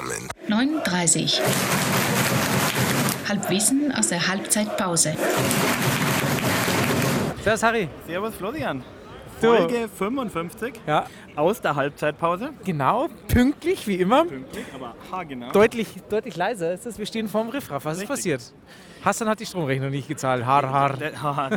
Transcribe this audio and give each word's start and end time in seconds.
coming. 0.00 0.28
39. 0.48 1.40
Halbwissen 3.28 3.92
aus 3.92 4.08
der 4.08 4.26
Halbzeitpause. 4.26 5.14
Servus 7.44 7.62
Harry. 7.62 7.88
Servus 8.06 8.34
Florian. 8.34 8.82
Folge 9.40 9.88
55 9.88 10.74
Ja, 10.86 11.06
aus 11.36 11.60
der 11.60 11.74
Halbzeitpause. 11.76 12.50
genau, 12.64 13.08
pünktlich 13.28 13.86
wie 13.86 13.96
immer. 13.96 14.24
Pünktlich, 14.24 14.64
aber 14.74 14.94
haargenau. 15.10 15.50
Deutlich, 15.52 15.88
deutlich 16.08 16.36
leiser 16.36 16.72
ist 16.72 16.86
das. 16.86 16.98
Wir 16.98 17.06
stehen 17.06 17.28
vorm 17.28 17.48
Riffraff. 17.48 17.84
Was 17.84 17.94
ist 17.94 18.00
Richtig. 18.02 18.16
passiert? 18.16 18.52
Hassan 19.02 19.28
hat 19.30 19.40
die 19.40 19.46
Stromrechnung 19.46 19.88
nicht 19.90 20.08
gezahlt. 20.08 20.44
Har, 20.44 20.68
har. 20.70 21.50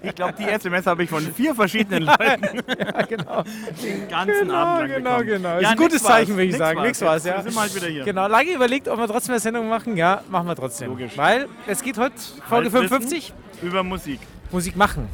Ich 0.00 0.14
glaube, 0.14 0.34
die 0.38 0.44
SMS 0.44 0.86
habe 0.86 1.02
ich 1.02 1.10
von 1.10 1.20
vier 1.22 1.54
verschiedenen 1.56 2.02
Leuten 2.04 2.62
Ja, 2.78 3.02
genau. 3.02 3.42
den 3.82 4.08
ganzen 4.08 4.40
Genau, 4.42 4.54
Abend 4.54 4.88
lang 4.90 4.96
genau, 4.98 5.10
bekommen. 5.18 5.26
genau. 5.26 5.56
Ist 5.56 5.62
Ja, 5.62 5.70
ein 5.70 5.76
gutes 5.76 6.02
Zeichen, 6.04 6.34
würde 6.36 6.44
ich 6.44 6.56
sagen. 6.56 6.82
Nix 6.82 7.00
war's, 7.02 7.24
Jetzt 7.24 7.34
ja. 7.36 7.42
sind 7.42 7.54
wir 7.54 7.60
halt 7.62 7.74
wieder 7.74 7.88
hier. 7.88 8.04
Genau, 8.04 8.28
lange 8.28 8.52
überlegt, 8.52 8.86
ob 8.86 8.96
wir 8.98 9.08
trotzdem 9.08 9.32
eine 9.32 9.40
Sendung 9.40 9.68
machen. 9.68 9.96
Ja, 9.96 10.22
machen 10.30 10.46
wir 10.46 10.54
trotzdem. 10.54 10.90
Logisch. 10.90 11.16
Weil 11.16 11.48
es 11.66 11.82
geht 11.82 11.98
heute 11.98 12.14
Folge 12.48 12.70
Halbwissen 12.72 12.88
55. 12.88 13.34
Über 13.62 13.82
Musik. 13.82 14.20
Musik 14.52 14.76
machen. 14.76 15.08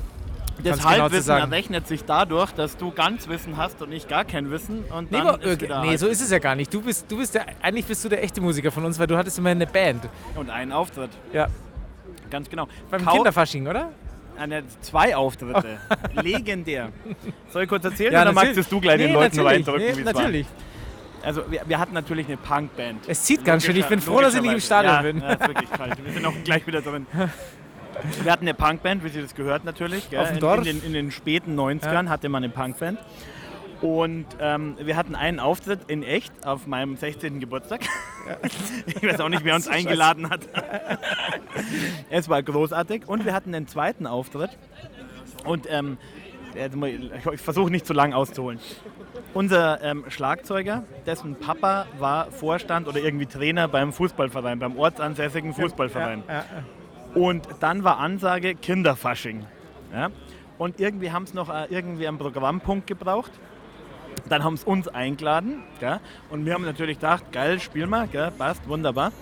Das 0.62 0.78
genau 0.78 0.90
Halbwissen 0.90 1.24
sagen. 1.24 1.50
errechnet 1.52 1.86
sich 1.88 2.04
dadurch, 2.04 2.52
dass 2.52 2.76
du 2.76 2.90
ganz 2.90 3.28
Wissen 3.28 3.56
hast 3.56 3.80
und 3.82 3.90
ich 3.92 4.06
gar 4.08 4.24
kein 4.24 4.50
Wissen. 4.50 4.84
Und 4.84 5.10
Nee, 5.10 5.18
aber, 5.18 5.42
ist 5.42 5.62
äh, 5.62 5.80
nee 5.82 5.96
so 5.96 6.06
ist 6.06 6.20
es 6.20 6.30
ja 6.30 6.38
gar 6.38 6.54
nicht. 6.54 6.72
Du 6.72 6.82
bist, 6.82 7.10
du 7.10 7.16
bist 7.18 7.34
der, 7.34 7.46
eigentlich 7.62 7.86
bist 7.86 8.04
du 8.04 8.08
der 8.08 8.22
echte 8.22 8.40
Musiker 8.40 8.70
von 8.70 8.84
uns, 8.84 8.98
weil 8.98 9.06
du 9.06 9.16
hattest 9.16 9.38
immer 9.38 9.50
eine 9.50 9.66
Band. 9.66 10.04
Und 10.36 10.50
ein 10.50 10.70
Auftritt. 10.72 11.10
Ja, 11.32 11.48
Ganz 12.30 12.48
genau. 12.48 12.66
beim 12.90 13.04
Kau- 13.04 13.12
Kinderfasching, 13.14 13.66
oder? 13.66 13.90
Eine, 14.38 14.62
zwei 14.80 15.14
Auftritte. 15.14 15.78
Legendär. 16.22 16.88
Soll 17.50 17.64
ich 17.64 17.68
kurz 17.68 17.84
erzählen 17.84 18.12
Ja, 18.12 18.22
oder 18.22 18.32
natürlich. 18.32 18.56
magst 18.56 18.72
du 18.72 18.80
gleich 18.80 18.96
den 18.98 19.08
Nee, 19.08 19.12
Leuten 19.14 19.36
natürlich. 19.36 19.66
reindrücken, 19.68 19.80
Nee, 19.82 20.00
es 20.00 20.04
war? 20.06 20.12
natürlich. 20.22 20.46
Also 21.24 21.42
wir, 21.50 21.60
wir 21.66 21.78
hatten 21.78 21.92
natürlich 21.94 22.26
eine 22.26 22.36
Punkband. 22.36 23.04
Es 23.06 23.22
zieht 23.22 23.44
ganz 23.44 23.64
schön. 23.64 23.76
Ich 23.76 23.86
bin 23.86 24.00
froh, 24.00 24.20
dass 24.20 24.34
ich 24.34 24.42
nicht 24.42 24.52
im 24.54 24.60
Stadion 24.60 24.94
ja, 24.94 25.02
bin. 25.02 25.20
Ja, 25.20 25.32
ist 25.34 25.46
wirklich 25.46 25.70
kalt. 25.70 26.04
Wir 26.04 26.12
sind 26.12 26.26
auch 26.26 26.32
gleich 26.44 26.66
wieder 26.66 26.80
drin. 26.82 27.06
Wir 28.22 28.32
hatten 28.32 28.44
eine 28.44 28.54
Punkband, 28.54 29.04
wie 29.04 29.08
sie 29.08 29.22
das 29.22 29.34
gehört 29.34 29.64
natürlich. 29.64 30.10
Gell? 30.10 30.20
Auf 30.20 30.28
dem 30.28 30.34
in, 30.34 30.40
Dorf? 30.40 30.58
in, 30.58 30.64
den, 30.64 30.82
in 30.84 30.92
den 30.92 31.10
späten 31.10 31.58
90ern 31.58 32.08
hatte 32.08 32.28
man 32.28 32.44
eine 32.44 32.52
Punkband. 32.52 32.98
Und 33.82 34.26
ähm, 34.38 34.76
wir 34.80 34.96
hatten 34.96 35.16
einen 35.16 35.40
Auftritt 35.40 35.80
in 35.88 36.04
echt 36.04 36.46
auf 36.46 36.68
meinem 36.68 36.96
16. 36.96 37.40
Geburtstag. 37.40 37.82
Ich 38.86 39.02
weiß 39.02 39.18
auch 39.18 39.28
nicht, 39.28 39.44
wer 39.44 39.56
uns 39.56 39.66
eingeladen 39.68 40.30
hat. 40.30 40.48
es 42.10 42.28
war 42.28 42.40
großartig. 42.40 43.08
Und 43.08 43.24
wir 43.24 43.34
hatten 43.34 43.52
einen 43.52 43.66
zweiten 43.66 44.06
Auftritt. 44.06 44.50
Und 45.44 45.66
ähm, 45.68 45.98
ich 47.32 47.40
versuche 47.40 47.72
nicht 47.72 47.84
zu 47.84 47.94
lang 47.94 48.12
auszuholen. 48.12 48.60
Unser 49.34 49.82
ähm, 49.82 50.04
Schlagzeuger, 50.08 50.84
dessen 51.04 51.34
Papa 51.34 51.86
war 51.98 52.30
Vorstand 52.30 52.86
oder 52.86 53.00
irgendwie 53.00 53.26
Trainer 53.26 53.66
beim 53.66 53.92
Fußballverein, 53.92 54.60
beim 54.60 54.78
ortsansässigen 54.78 55.52
Fußballverein. 55.54 56.22
Ja, 56.28 56.34
ja. 56.34 56.44
Und 57.14 57.46
dann 57.60 57.84
war 57.84 57.98
Ansage 57.98 58.54
Kinderfasching. 58.54 59.44
Ja? 59.92 60.10
Und 60.58 60.80
irgendwie 60.80 61.12
haben 61.12 61.24
es 61.24 61.34
noch 61.34 61.48
äh, 61.48 61.66
irgendwie 61.68 62.08
einen 62.08 62.18
Programmpunkt 62.18 62.86
gebraucht. 62.86 63.32
Dann 64.28 64.44
haben 64.44 64.56
sie 64.56 64.66
uns 64.66 64.88
eingeladen. 64.88 65.62
Gell? 65.80 66.00
Und 66.30 66.46
wir 66.46 66.54
haben 66.54 66.64
natürlich 66.64 66.98
gedacht, 66.98 67.32
geil, 67.32 67.60
spiel 67.60 67.86
mal, 67.86 68.06
gell? 68.08 68.30
passt, 68.30 68.66
wunderbar. 68.68 69.12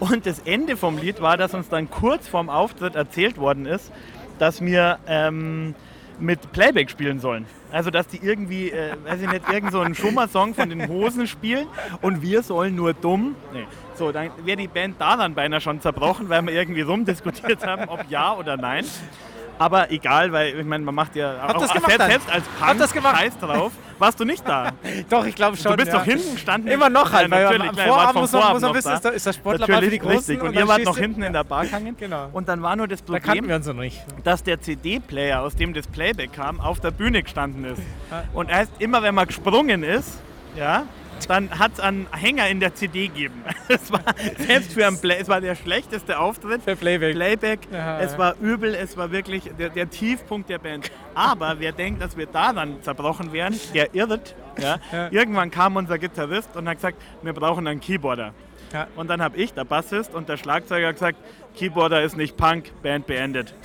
Und 0.00 0.26
das 0.26 0.40
Ende 0.40 0.76
vom 0.76 0.98
Lied 0.98 1.20
war, 1.20 1.36
dass 1.36 1.54
uns 1.54 1.68
dann 1.68 1.90
kurz 1.90 2.28
vorm 2.28 2.50
Auftritt 2.50 2.94
erzählt 2.94 3.38
worden 3.38 3.66
ist, 3.66 3.92
dass 4.38 4.60
wir 4.60 4.98
ähm, 5.06 5.74
mit 6.20 6.52
Playback 6.52 6.90
spielen 6.90 7.20
sollen. 7.20 7.46
Also, 7.72 7.90
dass 7.90 8.06
die 8.06 8.18
irgendwie, 8.22 8.70
äh, 8.70 8.94
weiß 9.04 9.20
ich 9.20 9.28
nicht, 9.28 9.48
irgend 9.50 9.72
so 9.72 9.80
einen 9.80 9.94
Schummer-Song 9.94 10.54
von 10.54 10.68
den 10.68 10.88
Hosen 10.88 11.26
spielen 11.26 11.66
und 12.02 12.22
wir 12.22 12.42
sollen 12.42 12.76
nur 12.76 12.94
dumm. 12.94 13.34
Nee. 13.52 13.66
So, 13.96 14.12
dann 14.12 14.30
wäre 14.44 14.56
die 14.56 14.68
Band 14.68 14.96
da 15.00 15.16
dann 15.16 15.34
beinahe 15.34 15.60
schon 15.60 15.80
zerbrochen, 15.80 16.28
weil 16.28 16.42
wir 16.42 16.52
irgendwie 16.52 16.82
rumdiskutiert 16.82 17.66
haben, 17.66 17.88
ob 17.88 18.08
ja 18.08 18.36
oder 18.36 18.56
nein. 18.56 18.84
Aber 19.58 19.90
egal, 19.90 20.32
weil 20.32 20.58
ich 20.58 20.66
meine, 20.66 20.84
man 20.84 20.94
macht 20.94 21.14
ja 21.16 21.36
Habt 21.40 21.56
auch 21.56 21.60
das 21.60 21.72
gemacht 21.72 21.90
selbst, 21.90 22.08
selbst 22.08 22.30
als 22.32 22.44
Punk 22.60 22.78
das 22.78 22.92
gemacht? 22.92 23.16
Scheiß 23.16 23.38
drauf. 23.38 23.72
Warst 23.98 24.18
du 24.18 24.24
nicht 24.24 24.46
da? 24.46 24.72
Doch, 25.08 25.24
ich 25.24 25.34
glaube 25.34 25.56
schon. 25.56 25.72
Du 25.72 25.76
bist 25.76 25.92
ja. 25.92 25.98
doch 25.98 26.04
hinten 26.04 26.34
gestanden. 26.34 26.70
Immer 26.70 26.90
noch 26.90 27.12
halt, 27.12 27.30
Ja, 27.30 27.48
weil 27.50 27.62
am 27.62 27.76
Vorabend 27.76 28.14
muss 28.22 28.32
man, 28.32 28.52
muss 28.52 28.62
man 28.62 28.74
wissen, 28.74 28.98
da. 29.00 29.08
ist, 29.10 29.26
das 29.26 29.36
Sportlerball 29.36 29.82
für 29.82 29.90
die 29.90 29.98
Großen. 29.98 30.16
richtig. 30.16 30.42
Und, 30.42 30.54
dann 30.54 30.62
ihr 30.62 30.68
wart 30.68 30.84
noch 30.84 30.98
hinten 30.98 31.22
in 31.22 31.32
der 31.32 31.44
Bar 31.44 31.64
gehangen. 31.64 31.96
Genau. 31.98 32.28
Und 32.32 32.48
dann 32.48 32.62
war 32.62 32.74
nur 32.76 32.88
das 32.88 33.04
Da 33.04 33.18
kannten 33.20 33.26
wir 33.26 33.34
Problem, 33.34 33.56
uns 33.56 33.66
noch 33.66 33.74
nicht. 33.74 34.04
dass 34.24 34.42
der 34.42 34.60
CD-Player, 34.60 35.40
aus 35.40 35.54
dem 35.54 35.72
das 35.72 35.86
Playback 35.86 36.32
kam, 36.32 36.60
auf 36.60 36.80
der 36.80 36.90
Bühne 36.90 37.22
gestanden 37.22 37.64
ist. 37.64 37.82
Und 38.32 38.50
erst 38.50 38.72
immer, 38.80 39.02
wenn 39.02 39.14
man 39.14 39.26
gesprungen 39.26 39.82
ist, 39.84 40.18
ja, 40.56 40.84
dann 41.28 41.58
hat 41.58 41.72
es 41.74 41.80
einen 41.80 42.06
Hänger 42.12 42.48
in 42.48 42.60
der 42.60 42.74
CD 42.74 43.08
gegeben. 43.08 43.42
Es 43.68 43.90
war 43.90 44.02
selbst 44.38 44.74
für 44.74 44.86
einen 44.86 45.00
Play, 45.00 45.16
es 45.20 45.28
war 45.28 45.40
der 45.40 45.54
schlechteste 45.54 46.18
Auftritt. 46.18 46.62
Für 46.62 46.76
Playback. 46.76 47.14
Playback. 47.14 47.60
Ja, 47.72 47.98
es 48.00 48.18
war 48.18 48.36
übel, 48.40 48.74
es 48.74 48.96
war 48.96 49.10
wirklich 49.10 49.50
der, 49.58 49.70
der 49.70 49.88
Tiefpunkt 49.88 50.50
der 50.50 50.58
Band. 50.58 50.90
Aber 51.14 51.58
wer 51.60 51.72
denkt, 51.72 52.02
dass 52.02 52.16
wir 52.16 52.26
da 52.26 52.52
dann 52.52 52.82
zerbrochen 52.82 53.32
wären, 53.32 53.58
der 53.72 53.94
irrt. 53.94 54.34
Ja. 54.58 54.78
Irgendwann 55.10 55.50
kam 55.50 55.76
unser 55.76 55.98
Gitarrist 55.98 56.56
und 56.56 56.68
hat 56.68 56.76
gesagt, 56.76 56.98
wir 57.22 57.32
brauchen 57.32 57.66
einen 57.66 57.80
Keyboarder. 57.80 58.34
Ja. 58.74 58.88
Und 58.96 59.08
dann 59.08 59.22
habe 59.22 59.36
ich, 59.36 59.54
der 59.54 59.64
Bassist 59.64 60.14
und 60.14 60.28
der 60.28 60.36
Schlagzeuger 60.36 60.92
gesagt, 60.92 61.16
Keyboarder 61.56 62.02
ist 62.02 62.16
nicht 62.16 62.36
Punk, 62.36 62.70
Band 62.82 63.06
beendet. 63.06 63.54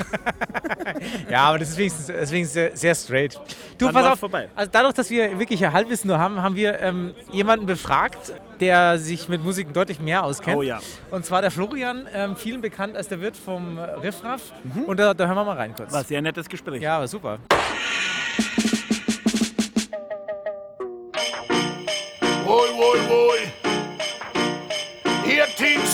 Ja, 1.29 1.43
aber 1.43 1.59
das 1.59 1.69
ist 1.69 1.77
wenigstens, 1.77 2.07
deswegen 2.07 2.45
sehr, 2.45 2.75
sehr 2.75 2.95
straight. 2.95 3.39
Du, 3.77 3.85
Dann 3.85 3.93
pass 3.93 4.05
auf. 4.05 4.19
vorbei. 4.19 4.49
Also 4.55 4.71
dadurch, 4.71 4.93
dass 4.93 5.09
wir 5.09 5.37
wirklich 5.37 5.63
ein 5.63 5.71
Halbwissen 5.71 6.07
nur 6.07 6.17
haben, 6.17 6.41
haben 6.41 6.55
wir 6.55 6.79
ähm, 6.79 7.13
jemanden 7.31 7.65
befragt, 7.67 8.33
der 8.59 8.97
sich 8.97 9.29
mit 9.29 9.43
Musik 9.43 9.71
deutlich 9.73 9.99
mehr 9.99 10.23
auskennt. 10.23 10.57
Oh 10.57 10.61
ja. 10.63 10.79
Und 11.11 11.25
zwar 11.25 11.41
der 11.41 11.51
Florian, 11.51 12.07
ähm, 12.13 12.35
vielen 12.35 12.61
bekannt 12.61 12.95
als 12.95 13.07
der 13.07 13.21
Wirt 13.21 13.37
vom 13.37 13.77
Riffraff. 13.77 14.41
Und 14.87 14.99
da, 14.99 15.13
da 15.13 15.27
hören 15.27 15.35
wir 15.35 15.45
mal 15.45 15.57
rein 15.57 15.75
kurz. 15.75 15.91
War 15.93 16.03
sehr 16.03 16.21
nettes 16.21 16.49
Gespräch. 16.49 16.81
Ja, 16.81 16.97
aber 16.97 17.07
super. 17.07 17.37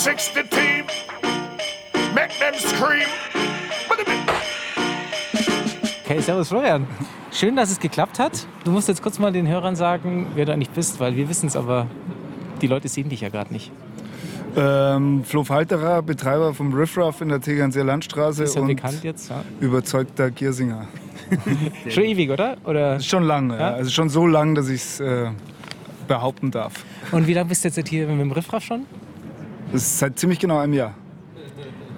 60 0.05 0.51
Team. 0.51 0.85
Make 2.13 2.29
them 2.37 2.53
scream. 2.59 3.07
Okay, 6.05 6.19
servus 6.21 6.49
Florian. 6.49 6.85
Schön, 7.31 7.55
dass 7.55 7.71
es 7.71 7.79
geklappt 7.79 8.19
hat. 8.19 8.45
Du 8.65 8.69
musst 8.71 8.87
jetzt 8.87 9.01
kurz 9.01 9.17
mal 9.17 9.31
den 9.33 9.47
Hörern 9.47 9.75
sagen, 9.75 10.27
wer 10.35 10.45
du 10.45 10.53
eigentlich 10.53 10.69
bist, 10.69 10.99
weil 10.99 11.15
wir 11.15 11.27
wissen 11.27 11.47
es, 11.47 11.55
aber 11.55 11.87
die 12.61 12.67
Leute 12.67 12.87
sehen 12.87 13.09
dich 13.09 13.21
ja 13.21 13.29
gerade 13.29 13.51
nicht. 13.51 13.71
Ähm, 14.55 15.23
Flo 15.23 15.43
Falterer, 15.43 16.03
Betreiber 16.03 16.53
vom 16.53 16.71
Riffraff 16.71 17.21
in 17.21 17.29
der 17.29 17.41
Tegernseer 17.41 17.83
Landstraße 17.83 18.43
Ist 18.43 18.53
ja 18.53 18.61
und 18.61 18.67
bekannt 18.67 19.03
jetzt. 19.03 19.31
Ja. 19.31 19.43
überzeugter 19.59 20.29
Giersinger. 20.29 20.87
Schon 21.89 22.03
ewig, 22.03 22.29
oder? 22.29 22.57
oder? 22.63 22.99
Schon 22.99 23.23
lange, 23.23 23.55
Ja? 23.55 23.71
ja? 23.71 23.73
also 23.73 23.89
schon 23.89 24.09
so 24.09 24.27
lang, 24.27 24.53
dass 24.53 24.69
ich 24.69 24.81
es 24.83 24.99
äh, 24.99 25.31
behaupten 26.07 26.51
darf. 26.51 26.73
Und 27.11 27.25
wie 27.25 27.33
lange 27.33 27.49
bist 27.49 27.63
du 27.63 27.69
jetzt 27.69 27.89
hier 27.89 28.05
mit 28.07 28.19
dem 28.19 28.31
Riffraff 28.31 28.63
schon? 28.63 28.85
Das 29.75 29.83
ist 29.83 29.99
seit 29.99 30.17
ziemlich 30.17 30.39
genau 30.39 30.57
einem 30.57 30.73
Jahr. 30.73 30.93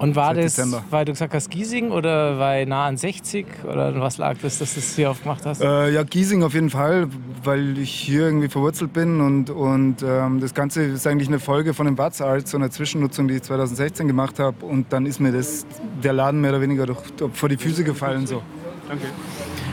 Und 0.00 0.14
war 0.14 0.34
Seit 0.34 0.44
das, 0.44 0.54
Dezember. 0.54 0.84
weil 0.90 1.04
du 1.04 1.12
gesagt 1.12 1.34
hast, 1.34 1.50
Giesing 1.50 1.90
oder 1.90 2.38
weil 2.38 2.66
nah 2.66 2.86
an 2.86 2.96
60? 2.96 3.46
Oder 3.64 4.00
was 4.00 4.18
lag 4.18 4.36
das, 4.40 4.58
dass 4.58 4.74
du 4.74 4.80
es 4.80 4.94
hier 4.94 5.10
aufgemacht 5.10 5.44
hast? 5.44 5.60
Äh, 5.60 5.90
ja, 5.90 6.04
Giesing 6.04 6.42
auf 6.44 6.54
jeden 6.54 6.70
Fall, 6.70 7.08
weil 7.42 7.78
ich 7.78 7.90
hier 7.90 8.22
irgendwie 8.22 8.48
verwurzelt 8.48 8.92
bin 8.92 9.20
und, 9.20 9.50
und 9.50 10.04
ähm, 10.04 10.40
das 10.40 10.54
Ganze 10.54 10.84
ist 10.84 11.06
eigentlich 11.06 11.28
eine 11.28 11.40
Folge 11.40 11.74
von 11.74 11.86
dem 11.86 11.96
Bats 11.96 12.20
Art, 12.20 12.46
so 12.46 12.56
einer 12.56 12.70
Zwischennutzung, 12.70 13.26
die 13.26 13.34
ich 13.34 13.42
2016 13.42 14.06
gemacht 14.06 14.38
habe 14.38 14.64
und 14.64 14.92
dann 14.92 15.04
ist 15.06 15.20
mir 15.20 15.32
das, 15.32 15.66
der 16.02 16.12
Laden 16.12 16.40
mehr 16.40 16.50
oder 16.50 16.60
weniger 16.60 16.86
durch, 16.86 17.00
vor 17.32 17.48
die 17.48 17.56
Füße 17.56 17.82
gefallen. 17.82 18.26
So. 18.26 18.42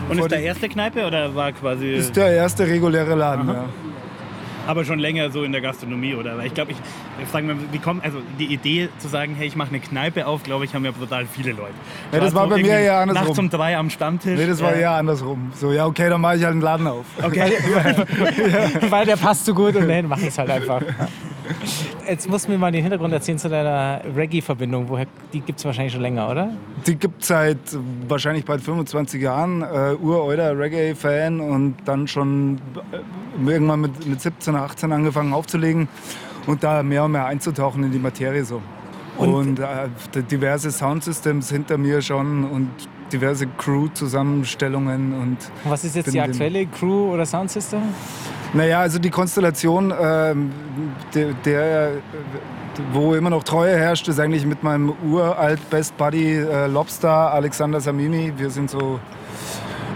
Und 0.09 0.19
ist 0.19 0.31
der 0.31 0.41
erste 0.41 0.69
Kneipe 0.69 1.05
oder 1.05 1.33
war 1.35 1.51
quasi. 1.51 1.95
Das 1.95 2.05
ist 2.05 2.15
der 2.15 2.31
erste 2.31 2.67
reguläre 2.67 3.15
Laden, 3.15 3.47
ja. 3.47 3.65
Aber 4.67 4.85
schon 4.85 4.99
länger 4.99 5.29
so 5.31 5.43
in 5.43 5.51
der 5.51 5.61
Gastronomie, 5.61 6.15
oder? 6.15 6.37
Weil 6.37 6.47
ich 6.47 6.53
glaube, 6.53 6.71
ich, 6.71 7.27
frage 7.27 7.47
mal, 7.47 7.55
wie 7.71 7.79
kommt, 7.79 8.03
also 8.03 8.19
die 8.39 8.45
Idee 8.53 8.89
zu 8.99 9.07
sagen, 9.07 9.35
hey, 9.35 9.47
ich 9.47 9.55
mache 9.55 9.69
eine 9.69 9.79
Kneipe 9.79 10.27
auf, 10.27 10.43
glaube 10.43 10.65
ich, 10.65 10.73
haben 10.73 10.85
ja 10.85 10.91
brutal 10.91 11.25
viele 11.25 11.51
Leute. 11.51 11.73
Ja, 12.11 12.19
das 12.19 12.33
war 12.33 12.43
so 12.43 12.49
bei 12.49 12.61
mir 12.61 12.79
eher 12.79 12.97
andersrum. 12.97 13.27
Nachts 13.27 13.39
um 13.39 13.49
drei 13.49 13.77
am 13.77 13.89
Stammtisch. 13.89 14.37
Nee, 14.37 14.47
das 14.47 14.61
war 14.61 14.73
äh, 14.73 14.81
eher 14.81 14.91
andersrum. 14.91 15.51
So, 15.55 15.71
ja, 15.71 15.85
okay, 15.85 16.09
dann 16.09 16.21
mache 16.21 16.37
ich 16.37 16.43
halt 16.43 16.53
einen 16.53 16.61
Laden 16.61 16.87
auf. 16.87 17.05
Okay. 17.21 17.51
weil 18.89 19.05
der 19.05 19.17
passt 19.17 19.45
so 19.45 19.53
gut 19.53 19.75
und 19.75 19.87
dann 19.87 20.07
mach 20.07 20.19
ich 20.19 20.27
es 20.27 20.37
halt 20.37 20.49
einfach. 20.49 20.81
Jetzt 22.07 22.29
musst 22.29 22.47
du 22.47 22.51
mir 22.51 22.57
mal 22.57 22.71
den 22.71 22.81
Hintergrund 22.81 23.13
erzählen 23.13 23.37
zu 23.37 23.49
deiner 23.49 24.01
Reggae-Verbindung. 24.15 24.87
Woher, 24.89 25.07
die 25.33 25.41
gibt 25.41 25.59
es 25.59 25.65
wahrscheinlich 25.65 25.93
schon 25.93 26.01
länger, 26.01 26.29
oder? 26.29 26.49
Die 26.85 26.95
gibt 26.95 27.21
es 27.21 27.27
seit 27.27 27.57
wahrscheinlich 28.07 28.45
bald 28.45 28.61
25 28.61 29.21
Jahren. 29.21 29.61
Äh, 29.61 29.95
Ureuter 30.01 30.57
Reggae-Fan 30.57 31.39
und 31.39 31.75
dann 31.85 32.07
schon 32.07 32.59
äh, 32.91 33.49
irgendwann 33.51 33.81
mit, 33.81 34.05
mit 34.05 34.21
17, 34.21 34.55
18 34.55 34.91
angefangen 34.91 35.33
aufzulegen 35.33 35.87
und 36.47 36.63
da 36.63 36.83
mehr 36.83 37.03
und 37.05 37.11
mehr 37.11 37.25
einzutauchen 37.25 37.83
in 37.83 37.91
die 37.91 37.99
Materie 37.99 38.43
so. 38.45 38.61
Und, 39.17 39.59
äh, 39.59 40.23
diverse 40.29 40.71
Soundsystems 40.71 41.49
hinter 41.49 41.77
mir 41.77 42.01
schon 42.01 42.43
und 42.43 42.69
diverse 43.13 43.47
Crew-Zusammenstellungen 43.47 45.13
und 45.13 45.37
Und 45.63 45.71
was 45.71 45.85
ist 45.85 45.95
jetzt 45.95 46.13
die 46.13 46.19
aktuelle 46.19 46.65
Crew 46.65 47.13
oder 47.13 47.25
Soundsystem? 47.25 47.81
Naja, 48.55 48.79
also 48.79 48.99
die 48.99 49.09
Konstellation, 49.09 49.93
ähm, 50.01 50.53
der, 51.13 51.33
der, 51.43 51.91
wo 52.93 53.13
immer 53.13 53.29
noch 53.29 53.43
Treue 53.43 53.75
herrscht, 53.75 54.07
ist 54.07 54.17
eigentlich 54.17 54.45
mit 54.45 54.63
meinem 54.63 54.93
uralt 55.11 55.69
Best 55.69 55.97
Buddy 55.97 56.37
äh, 56.37 56.67
Lobster, 56.67 57.33
Alexander 57.33 57.81
Samimi. 57.81 58.31
Wir 58.37 58.49
sind 58.49 58.69
so 58.69 59.01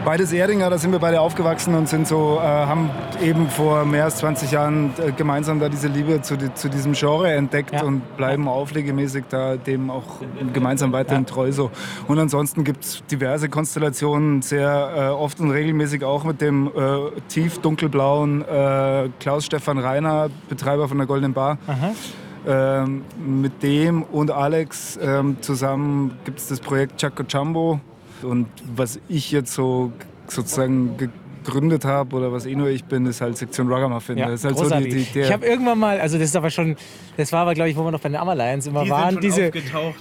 beides 0.06 0.32
Erdinger, 0.34 0.70
da 0.70 0.78
sind 0.78 0.92
wir 0.92 1.00
beide 1.00 1.20
aufgewachsen 1.22 1.76
und 1.76 1.88
sind 1.90 2.08
so, 2.08 2.38
äh, 2.38 2.42
haben 2.46 2.90
eben 3.22 3.48
vor 3.50 3.86
mehr 3.86 4.06
als 4.06 4.18
20 4.18 4.52
Jahren 4.52 4.92
äh, 4.98 5.12
gemeinsam 5.12 5.60
da 5.60 5.70
diese 5.70 5.88
Liebe 5.88 6.22
zu, 6.22 6.38
die, 6.38 6.54
zu 6.54 6.70
diesem 6.70 6.94
Genre 6.94 7.32
entdeckt 7.32 7.74
Ja. 7.74 7.84
und 7.84 8.16
bleiben 8.18 8.48
auflegemäßig 8.48 9.26
da 9.30 9.56
dem 9.58 9.90
auch 9.90 10.04
gemeinsam 10.54 10.92
weiterhin 10.92 11.26
treu 11.26 11.52
so. 11.52 11.72
Und 12.08 12.18
ansonsten 12.20 12.64
gibt 12.64 12.84
es 12.84 13.04
diverse 13.12 13.50
Konstellationen, 13.50 14.42
sehr 14.42 14.92
äh, 14.96 15.02
oft 15.10 15.40
und 15.40 15.52
regelmäßig 15.52 16.04
auch 16.04 16.24
mit 16.24 16.42
dem 16.42 16.68
äh, 16.68 16.72
tief 17.28 17.60
dunkelblauen 17.60 18.42
äh, 18.48 19.10
Klaus-Stefan 19.20 19.78
Reiner, 19.78 20.30
Betreiber 20.50 20.88
von 20.88 20.98
der 20.98 21.08
Goldenen 21.08 21.34
Bar. 21.34 21.58
Ähm, 22.48 23.04
mit 23.20 23.62
dem 23.64 24.04
und 24.04 24.32
Alex 24.32 24.98
ähm, 25.02 25.38
zusammen 25.42 26.14
gibt 26.24 26.40
es 26.40 26.48
das 26.48 26.62
Projekt 26.62 26.98
Chaco 27.00 27.24
Jumbo. 27.28 27.82
Und 28.24 28.48
was 28.76 29.00
ich 29.08 29.32
jetzt 29.32 29.54
so 29.54 29.92
sozusagen 30.28 30.98
gegründet 30.98 31.86
habe 31.86 32.16
oder 32.16 32.32
was 32.32 32.46
eh 32.46 32.56
nur 32.56 32.70
ich 32.70 32.84
bin, 32.84 33.06
ist 33.06 33.22
halt 33.22 33.38
Sektion 33.38 33.72
Ragamuffin. 33.72 34.18
Ja, 34.18 34.28
halt 34.28 34.42
großartig. 34.42 34.92
so 34.92 34.98
die, 34.98 35.06
die, 35.06 35.20
ich 35.22 35.32
habe 35.32 35.46
irgendwann 35.46 35.80
mal, 35.80 36.00
also 36.00 36.18
das 36.18 36.30
ist 36.30 36.36
aber 36.36 36.50
schon, 36.50 36.76
das 37.18 37.32
war 37.32 37.42
aber 37.42 37.54
glaube 37.54 37.70
ich, 37.70 37.78
wo 37.78 37.84
wir 37.84 37.92
noch 37.92 38.00
bei 38.00 38.10
den 38.10 38.18
Ammerlions 38.18 38.68
immer 38.68 38.84
Die 38.84 38.90
waren, 38.90 39.20
diese, 39.20 39.52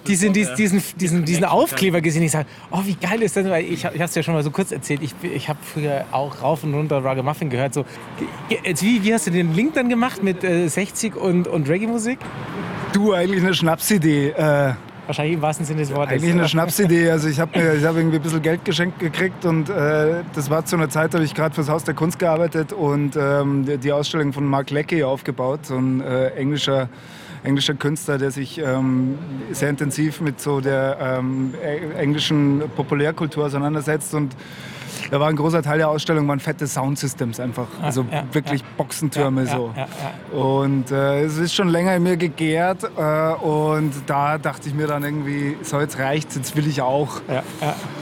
diesen, 0.06 0.32
diesen, 0.32 0.56
diesen, 0.56 0.82
diesen, 0.98 1.24
diesen 1.24 1.44
Aufkleber 1.44 2.00
gesehen. 2.00 2.22
Ich 2.22 2.32
sage, 2.32 2.46
oh 2.70 2.80
wie 2.84 2.94
geil 2.94 3.22
ist 3.22 3.36
das? 3.36 3.46
Weil 3.46 3.64
ich 3.64 3.86
habe 3.86 3.96
es 3.96 4.14
ja 4.14 4.22
schon 4.22 4.34
mal 4.34 4.42
so 4.42 4.50
kurz 4.50 4.72
erzählt. 4.72 5.00
Ich, 5.02 5.14
ich 5.22 5.48
habe 5.48 5.58
früher 5.62 6.04
auch 6.12 6.42
rauf 6.42 6.64
und 6.64 6.74
runter 6.74 7.02
Ragamuffin 7.02 7.48
gehört. 7.50 7.74
So, 7.74 7.84
jetzt, 8.64 8.82
wie, 8.82 9.02
wie 9.04 9.14
hast 9.14 9.26
du 9.26 9.30
den 9.30 9.54
Link 9.54 9.74
dann 9.74 9.88
gemacht 9.88 10.22
mit 10.22 10.44
äh, 10.44 10.68
60 10.68 11.16
und, 11.16 11.48
und 11.48 11.68
Reggae-Musik? 11.68 12.18
du 12.92 13.12
eigentlich 13.12 13.42
eine 13.42 13.54
Schnapsidee. 13.54 14.30
Äh, 14.30 14.74
Wahrscheinlich 15.08 15.34
im 15.36 15.42
wahrsten 15.42 15.64
Sinne 15.66 15.80
des 15.80 15.92
Wortes. 15.92 16.12
Eigentlich 16.12 16.32
eine 16.32 16.48
Schnapsidee. 16.48 17.10
Also 17.10 17.28
ich 17.28 17.40
habe 17.40 17.58
hab 17.58 17.96
irgendwie 17.96 18.16
ein 18.16 18.22
bisschen 18.22 18.42
Geld 18.42 18.64
geschenkt 18.64 19.00
gekriegt 19.00 19.44
und 19.46 19.68
äh, 19.70 20.22
das 20.34 20.50
war 20.50 20.64
zu 20.66 20.76
einer 20.76 20.88
Zeit, 20.90 21.14
da 21.14 21.18
habe 21.18 21.24
ich 21.24 21.34
gerade 21.34 21.54
fürs 21.54 21.68
Haus 21.68 21.82
der 21.82 21.94
Kunst 21.94 22.18
gearbeitet 22.18 22.72
und 22.72 23.16
ähm, 23.16 23.64
die- 23.80 23.90
Ausstellung 23.92 24.32
von 24.34 24.44
Mark 24.44 24.70
Leckie 24.70 25.02
aufgebaut, 25.02 25.60
so 25.66 25.76
ein 25.76 26.00
äh, 26.02 26.28
englischer 26.36 26.88
englischer 27.44 27.74
Künstler, 27.74 28.18
der 28.18 28.30
sich 28.32 28.58
ähm, 28.58 29.16
sehr 29.52 29.70
intensiv 29.70 30.20
mit 30.20 30.40
so 30.40 30.60
der 30.60 30.98
ähm, 31.20 31.54
e- 31.64 31.98
englischen 31.98 32.62
Populärkultur 32.76 33.46
auseinandersetzt 33.46 34.12
und 34.12 34.34
da 35.10 35.20
war 35.20 35.28
ein 35.28 35.36
großer 35.36 35.62
Teil 35.62 35.78
der 35.78 35.88
Ausstellung 35.88 36.28
waren 36.28 36.40
fette 36.40 36.66
Soundsystems 36.66 37.40
einfach, 37.40 37.66
also 37.82 38.04
ja, 38.10 38.24
wirklich 38.32 38.64
Boxentürme 38.76 39.44
ja, 39.44 39.56
so. 39.56 39.72
ja, 39.76 39.86
ja. 39.86 40.38
Und 40.38 40.90
äh, 40.90 41.24
es 41.24 41.38
ist 41.38 41.54
schon 41.54 41.68
länger 41.68 41.96
in 41.96 42.02
mir 42.02 42.16
gegärt 42.16 42.84
äh, 42.84 43.32
und 43.44 43.92
da 44.06 44.38
dachte 44.38 44.68
ich 44.68 44.74
mir 44.74 44.86
dann 44.86 45.04
irgendwie, 45.04 45.56
so 45.62 45.80
jetzt 45.80 45.98
reicht's, 45.98 46.34
jetzt 46.36 46.56
will 46.56 46.66
ich 46.66 46.82
auch. 46.82 47.20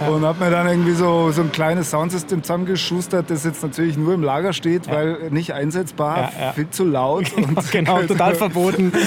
Und 0.08 0.25
habe 0.25 0.44
mir 0.44 0.50
dann 0.50 0.67
irgendwie 0.67 0.94
so, 0.94 1.31
so 1.31 1.43
ein 1.43 1.53
kleines 1.53 1.91
Soundsystem 1.91 2.43
zusammengeschustert, 2.43 3.31
das 3.31 3.44
jetzt 3.44 3.62
natürlich 3.62 3.97
nur 3.97 4.14
im 4.14 4.23
Lager 4.23 4.52
steht, 4.52 4.88
weil 4.88 5.31
nicht 5.31 5.52
einsetzbar, 5.52 6.31
viel 6.55 6.70
zu 6.70 6.85
laut. 6.85 7.32
und 7.37 7.73
genau, 7.73 8.02
total 8.06 8.35
verboten. 8.35 8.93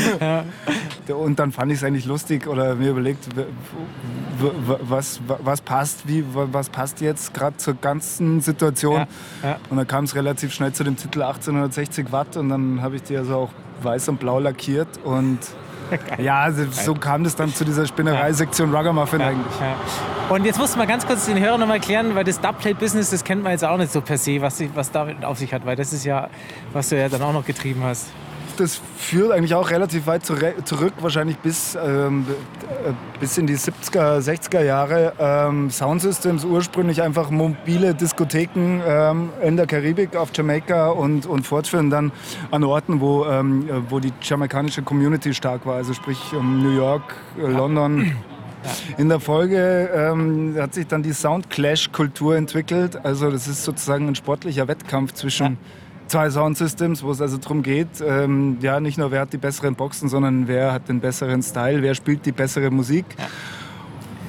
Und 1.10 1.40
dann 1.40 1.52
fand 1.52 1.72
ich 1.72 1.80
es 1.80 1.84
eigentlich 1.84 2.06
lustig 2.06 2.48
oder 2.48 2.76
mir 2.76 2.92
überlegt, 2.92 3.28
was, 4.40 5.20
was 5.28 5.62
passt, 5.62 6.08
wie, 6.08 6.24
was 6.34 6.70
passt 6.70 7.02
jetzt 7.02 7.34
gerade 7.34 7.58
zur 7.58 7.76
ganzen 7.76 8.42
Situation. 8.42 9.06
Ja, 9.44 9.50
ja. 9.50 9.58
Und 9.70 9.78
dann 9.78 9.88
kam 9.88 10.06
es 10.06 10.16
relativ 10.16 10.54
schnell 10.54 10.74
zu 10.74 10.84
dem 10.84 10.98
Titel 10.98 11.22
1860 11.22 12.12
Watt 12.12 12.38
und 12.38 12.50
dann 12.50 12.82
habe 12.82 12.96
ich 12.96 13.04
die 13.04 13.18
also 13.18 13.36
auch 13.36 13.50
weiß 13.82 14.10
und 14.10 14.20
blau 14.20 14.40
lackiert 14.40 14.88
und 15.04 15.40
ja, 16.20 16.42
also 16.42 16.66
so 16.72 16.94
kam 16.94 17.24
das 17.24 17.36
dann 17.36 17.54
zu 17.54 17.66
dieser 17.66 17.88
Spinnerei-Sektion 17.88 18.74
Ragamuffin 18.74 19.22
eigentlich. 19.22 19.60
Ja. 19.60 19.76
Und 20.34 20.46
jetzt 20.46 20.60
musst 20.60 20.76
du 20.76 20.78
mal 20.78 20.86
ganz 20.86 21.06
kurz 21.06 21.26
den 21.26 21.40
Hörern 21.40 21.60
noch 21.60 21.68
mal 21.68 21.76
erklären, 21.76 22.14
weil 22.14 22.24
das 22.24 22.40
Dubplate-Business, 22.40 23.10
das 23.10 23.24
kennt 23.24 23.42
man 23.42 23.54
jetzt 23.54 23.66
auch 23.66 23.78
nicht 23.78 23.92
so 23.92 24.02
per 24.02 24.18
se, 24.18 24.42
was, 24.42 24.62
was 24.76 24.92
damit 24.92 25.26
auf 25.26 25.40
sich 25.40 25.54
hat, 25.54 25.66
weil 25.66 25.76
das 25.76 25.92
ist 25.92 26.06
ja, 26.06 26.30
was 26.74 26.90
du 26.90 27.00
ja 27.00 27.10
dann 27.10 27.22
auch 27.24 27.34
noch 27.34 27.46
getrieben 27.46 27.84
hast. 27.84 28.10
Das 28.60 28.82
führt 28.98 29.32
eigentlich 29.32 29.56
auch 29.56 29.72
relativ 29.72 30.06
weit 30.06 30.26
zurück, 30.26 30.94
wahrscheinlich 31.00 31.38
bis, 31.38 31.78
ähm, 31.82 32.26
äh, 32.86 32.92
bis 33.18 33.38
in 33.38 33.48
die 33.48 33.56
70er, 33.56 34.20
60er 34.20 34.62
Jahre. 34.62 35.14
Ähm, 35.18 35.70
Soundsystems 35.70 36.44
ursprünglich 36.44 37.02
einfach 37.02 37.30
mobile 37.30 37.96
Diskotheken 37.96 38.82
ähm, 38.86 39.30
in 39.42 39.56
der 39.56 39.66
Karibik, 39.66 40.18
auf 40.18 40.32
Jamaika 40.34 40.90
und, 40.90 41.26
und 41.26 41.48
fortführen 41.48 41.90
dann 41.90 42.12
an 42.52 42.66
Orten, 42.66 43.00
wo, 43.00 43.26
ähm, 43.28 43.70
äh, 43.70 43.90
wo 43.90 44.02
die 44.02 44.12
jamaikanische 44.22 44.82
Community 44.82 45.34
stark 45.34 45.66
war, 45.66 45.76
also 45.76 45.94
sprich 45.94 46.20
um 46.34 46.62
New 46.62 46.76
York, 46.76 47.16
äh, 47.42 47.48
London. 47.48 48.12
In 48.98 49.08
der 49.08 49.22
Folge 49.22 49.90
ähm, 49.96 50.54
hat 50.60 50.74
sich 50.74 50.86
dann 50.86 51.02
die 51.02 51.14
Sound-Clash-Kultur 51.14 52.36
entwickelt. 52.36 53.00
Also 53.06 53.32
das 53.32 53.48
ist 53.48 53.64
sozusagen 53.64 54.10
ein 54.10 54.16
sportlicher 54.16 54.68
Wettkampf 54.68 55.14
zwischen 55.14 55.58
zwei 56.10 56.30
Soundsystems, 56.30 57.04
wo 57.04 57.12
es 57.12 57.22
also 57.22 57.38
darum 57.38 57.64
geht, 57.64 57.88
ähm, 58.06 58.58
ja 58.62 58.80
nicht 58.80 58.98
nur 58.98 59.12
wer 59.12 59.22
hat 59.22 59.34
die 59.34 59.38
besseren 59.38 59.76
Boxen, 59.76 60.10
sondern 60.10 60.48
wer 60.48 60.74
hat 60.74 60.90
den 60.90 61.00
besseren 61.00 61.42
Style, 61.42 61.82
wer 61.82 61.96
spielt 61.96 62.26
die 62.26 62.32
bessere 62.32 62.70
Musik. 62.72 63.06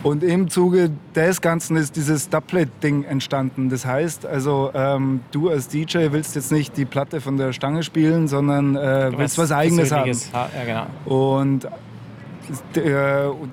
Und 0.03 0.25
im 0.25 0.49
Zuge 0.49 0.91
des 1.15 1.43
Ganzen 1.43 1.77
ist 1.77 1.95
dieses 1.95 2.31
Doublet-Ding 2.31 3.05
entstanden. 3.05 3.69
Das 3.69 3.85
heißt, 3.85 4.25
also 4.25 4.71
ähm, 4.73 5.21
du 5.31 5.51
als 5.51 5.69
DJ 5.69 6.09
willst 6.11 6.37
jetzt 6.37 6.51
nicht 6.53 6.77
die 6.79 6.87
Platte 6.87 7.21
von 7.21 7.37
der 7.37 7.53
Stange 7.53 7.83
spielen, 7.83 8.27
sondern 8.27 8.77
äh, 8.77 9.13
willst 9.15 9.37
was 9.37 9.53
Eigenes 9.53 9.93
haben. 9.93 10.11
Ja, 10.33 10.49
genau. 10.65 10.87
Und, 11.05 11.69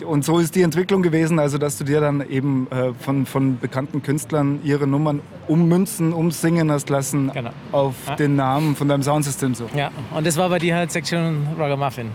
und 0.06 0.26
so 0.26 0.40
ist 0.40 0.56
die 0.56 0.62
Entwicklung 0.62 1.02
gewesen, 1.02 1.40
also 1.40 1.58
dass 1.58 1.78
du 1.78 1.84
dir 1.84 2.02
dann 2.02 2.28
eben 2.30 2.68
äh, 2.72 2.94
von, 3.00 3.26
von 3.26 3.60
bekannten 3.60 4.02
Künstlern 4.02 4.60
ihre 4.64 4.88
Nummern 4.88 5.22
ummünzen, 5.48 6.14
umsingen 6.14 6.72
hast 6.72 6.90
lassen 6.90 7.32
Genau. 7.34 7.52
auf 7.72 7.96
Ja. 8.08 8.16
den 8.16 8.36
Namen 8.36 8.76
von 8.76 8.88
deinem 8.88 9.04
Soundsystem 9.04 9.54
so. 9.56 9.70
Ja, 9.76 9.92
und 10.16 10.26
das 10.26 10.38
war 10.38 10.50
bei 10.50 10.60
dir 10.60 10.76
halt 10.76 10.92
Section 10.92 11.48
Ragamuffin. 11.58 12.10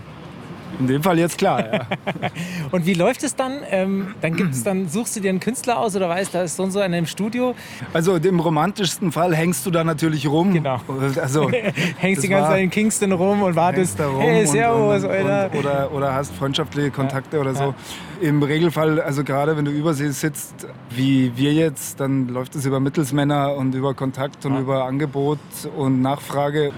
In 0.79 0.87
dem 0.87 1.03
Fall 1.03 1.19
jetzt 1.19 1.37
klar, 1.37 1.65
ja. 1.73 1.81
Und 2.71 2.85
wie 2.85 2.93
läuft 2.93 3.23
es 3.23 3.35
dann? 3.35 3.59
Ähm, 3.69 4.15
dann 4.21 4.35
gibt's 4.35 4.63
dann 4.63 4.87
suchst 4.89 5.15
du 5.15 5.19
dir 5.19 5.29
einen 5.29 5.39
Künstler 5.39 5.77
aus 5.79 5.95
oder 5.95 6.09
weißt, 6.09 6.33
da 6.33 6.43
ist 6.43 6.55
so 6.55 6.63
und 6.63 6.71
so 6.71 6.79
einer 6.79 6.97
im 6.97 7.05
Studio, 7.05 7.53
Also 7.93 8.15
im 8.15 8.39
romantischsten 8.39 9.11
Fall 9.11 9.35
hängst 9.35 9.65
du 9.65 9.71
da 9.71 9.83
natürlich 9.83 10.27
rum. 10.27 10.53
Genau. 10.53 10.79
Also, 11.21 11.49
hängst 11.97 12.23
die 12.23 12.27
ganze 12.27 12.49
Zeit 12.51 12.63
in 12.63 12.69
Kingston 12.69 13.11
rum 13.11 13.43
und 13.43 13.55
wartest, 13.55 13.99
da 13.99 14.07
rum 14.07 14.21
hey, 14.21 14.41
und- 14.41 14.47
servus, 14.47 15.03
und, 15.03 15.09
Alter. 15.09 15.49
und, 15.53 15.59
oder, 15.59 15.91
oder 15.93 16.13
hast 16.15 16.33
freundschaftliche 16.33 16.91
Kontakte 16.91 17.39
oder 17.39 17.53
so. 17.53 17.73
Im 18.21 18.41
Regelfall, 18.41 19.01
also 19.01 19.23
gerade 19.23 19.57
wenn 19.57 19.65
du 19.65 19.71
übersee 19.71 20.09
sitzt, 20.09 20.67
wie 20.89 21.31
wir 21.35 21.53
jetzt, 21.53 21.99
dann 21.99 22.27
läuft 22.29 22.55
es 22.55 22.65
über 22.65 22.79
Mittelsmänner 22.79 23.53
und 23.55 23.75
über 23.75 23.93
Kontakt 23.93 24.45
und 24.45 24.57
über 24.57 24.85
Angebot 24.85 25.39
und 25.75 26.01
Nachfrage. 26.01 26.71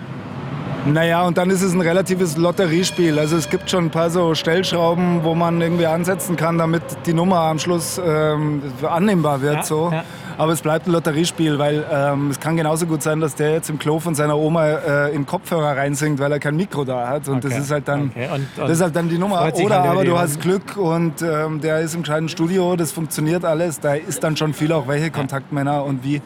Naja, 0.85 1.23
und 1.23 1.37
dann 1.37 1.49
ist 1.49 1.63
es 1.63 1.73
ein 1.73 1.81
relatives 1.81 2.37
Lotteriespiel. 2.37 3.17
Also 3.17 3.37
es 3.37 3.49
gibt 3.49 3.71
schon 3.71 3.85
ein 3.85 3.89
paar 3.89 4.11
so 4.11 4.35
Stellschrauben, 4.35 5.23
wo 5.23 5.33
man 5.33 5.59
irgendwie 5.59 5.87
ansetzen 5.87 6.35
kann, 6.35 6.59
damit 6.59 6.83
die 7.07 7.13
Nummer 7.13 7.39
am 7.39 7.57
Schluss 7.57 7.99
ähm, 8.03 8.61
annehmbar 8.87 9.41
wird. 9.41 9.55
Ja, 9.55 9.63
so. 9.63 9.89
ja. 9.91 10.03
Aber 10.37 10.51
es 10.51 10.61
bleibt 10.61 10.85
ein 10.85 10.91
Lotteriespiel, 10.91 11.57
weil 11.57 11.85
ähm, 11.91 12.29
es 12.29 12.39
kann 12.41 12.57
genauso 12.57 12.85
gut 12.85 13.01
sein, 13.01 13.19
dass 13.21 13.35
der 13.35 13.53
jetzt 13.53 13.69
im 13.69 13.79
Klo 13.79 13.99
von 13.99 14.15
seiner 14.15 14.37
Oma 14.37 14.67
äh, 14.67 15.15
in 15.15 15.25
Kopfhörer 15.25 15.77
reinsingt, 15.77 16.19
weil 16.19 16.31
er 16.31 16.39
kein 16.39 16.57
Mikro 16.57 16.83
da 16.83 17.07
hat. 17.07 17.27
Und 17.29 17.37
Okay, 17.37 17.47
das 17.55 17.57
ist 17.65 17.71
halt 17.71 17.87
dann, 17.87 18.09
okay. 18.11 18.27
Und- 18.27 18.33
und 18.41 18.49
das 18.57 18.71
ist 18.71 18.81
halt 18.81 18.95
dann 18.95 19.07
die 19.09 19.17
Nummer. 19.17 19.41
Oder 19.53 19.81
halt 19.81 19.89
aber 19.91 20.03
du 20.05 20.17
hast 20.19 20.41
Glück 20.41 20.75
und 20.77 21.21
ähm, 21.21 21.61
der 21.61 21.79
ist 21.79 21.95
im 21.95 22.03
kleinen 22.03 22.27
Studio, 22.29 22.75
das 22.75 22.91
funktioniert 22.91 23.43
alles. 23.45 23.79
Da 23.79 23.93
ist 23.95 24.23
dann 24.23 24.35
schon 24.37 24.53
viel 24.53 24.71
auch 24.73 24.87
welche 24.87 25.09
Kontaktmänner 25.09 25.83
und 25.83 26.03
wie. 26.03 26.21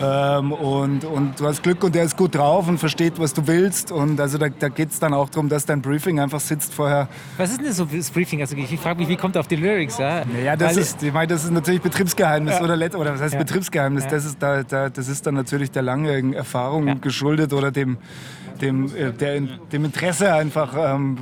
Ähm, 0.00 0.52
und, 0.52 1.04
und 1.04 1.40
du 1.40 1.46
hast 1.46 1.62
Glück 1.62 1.82
und 1.84 1.94
der 1.94 2.04
ist 2.04 2.16
gut 2.16 2.34
drauf 2.34 2.68
und 2.68 2.78
versteht, 2.78 3.18
was 3.18 3.32
du 3.34 3.46
willst. 3.46 3.92
Und 3.92 4.20
also 4.20 4.36
da, 4.38 4.48
da 4.48 4.68
geht 4.68 4.90
es 4.90 4.98
dann 4.98 5.14
auch 5.14 5.28
darum, 5.30 5.48
dass 5.48 5.64
dein 5.66 5.80
Briefing 5.82 6.20
einfach 6.20 6.40
sitzt 6.40 6.74
vorher. 6.74 7.08
Was 7.38 7.50
ist 7.50 7.58
denn 7.60 7.66
das 7.66 7.76
so 7.76 7.84
das 7.86 8.10
Briefing? 8.10 8.40
Also 8.40 8.56
ich 8.56 8.78
frage 8.78 8.98
mich, 8.98 9.08
wie 9.08 9.16
kommt 9.16 9.36
er 9.36 9.40
auf 9.40 9.48
die 9.48 9.56
Lyrics? 9.56 9.98
Ja, 9.98 10.22
Ja, 10.44 10.56
das 10.56 10.74
Weil- 10.76 10.82
ist, 10.82 11.02
ich 11.02 11.12
meine, 11.12 11.28
das 11.28 11.44
ist 11.44 11.50
natürlich 11.52 11.80
Betriebsgeheimnis 11.80 12.60
oder, 12.60 12.76
let- 12.76 12.94
oder 12.94 13.14
was 13.14 13.20
heißt 13.22 13.34
Ja. 13.34 13.38
Betriebsgeheimnis? 13.40 14.04
Ja. 14.04 14.10
Das, 14.10 14.24
ist 14.24 14.42
da, 14.42 14.62
da, 14.62 14.88
das 14.90 15.08
ist 15.08 15.26
dann 15.26 15.34
natürlich 15.34 15.70
der 15.70 15.82
langjährigen 15.82 16.32
Erfahrung 16.34 16.88
Ja. 16.88 16.94
geschuldet 16.94 17.52
oder 17.52 17.70
dem, 17.70 17.96
dem, 18.60 18.86
äh, 18.96 19.12
der, 19.12 19.40
dem 19.40 19.84
Interesse 19.84 20.32
einfach, 20.32 20.74
ähm, 20.76 21.18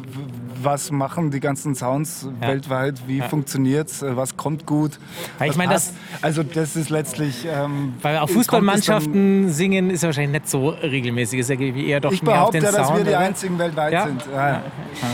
was 0.62 0.90
machen 0.90 1.30
die 1.30 1.40
ganzen 1.40 1.74
Sounds 1.74 2.28
Ja. 2.40 2.48
weltweit, 2.48 3.02
wie 3.06 3.18
Ja. 3.18 3.28
funktioniert's, 3.28 4.02
äh, 4.02 4.16
was 4.16 4.36
kommt 4.36 4.66
gut. 4.66 4.98
Ich 5.44 5.56
meine, 5.56 5.72
passt. 5.72 5.94
Also 6.22 6.42
das 6.42 6.76
ist 6.76 6.90
letztlich... 6.90 7.46
Ähm, 7.46 7.94
Weil 8.02 8.18
auf 8.18 8.30
kommt 8.46 8.63
Fußballmannschaften 8.64 9.50
singen 9.50 9.90
ist 9.90 10.02
wahrscheinlich 10.02 10.32
nicht 10.42 10.48
so 10.48 10.68
regelmäßig. 10.70 11.40
Ist 11.40 11.50
ja 11.50 11.56
eher 11.58 12.00
doch 12.00 12.12
Ich 12.12 12.22
mehr 12.22 12.32
auf 12.42 12.50
behaupte, 12.50 12.58
den 12.58 12.64
dass 12.76 12.86
Sound. 12.88 12.98
wir 12.98 13.04
die 13.04 13.14
einzigen 13.16 13.58
weltweit 13.58 13.92
Ja. 13.92 14.06
sind. 14.06 14.22
Ja. 14.32 14.48
Ja. 14.48 14.62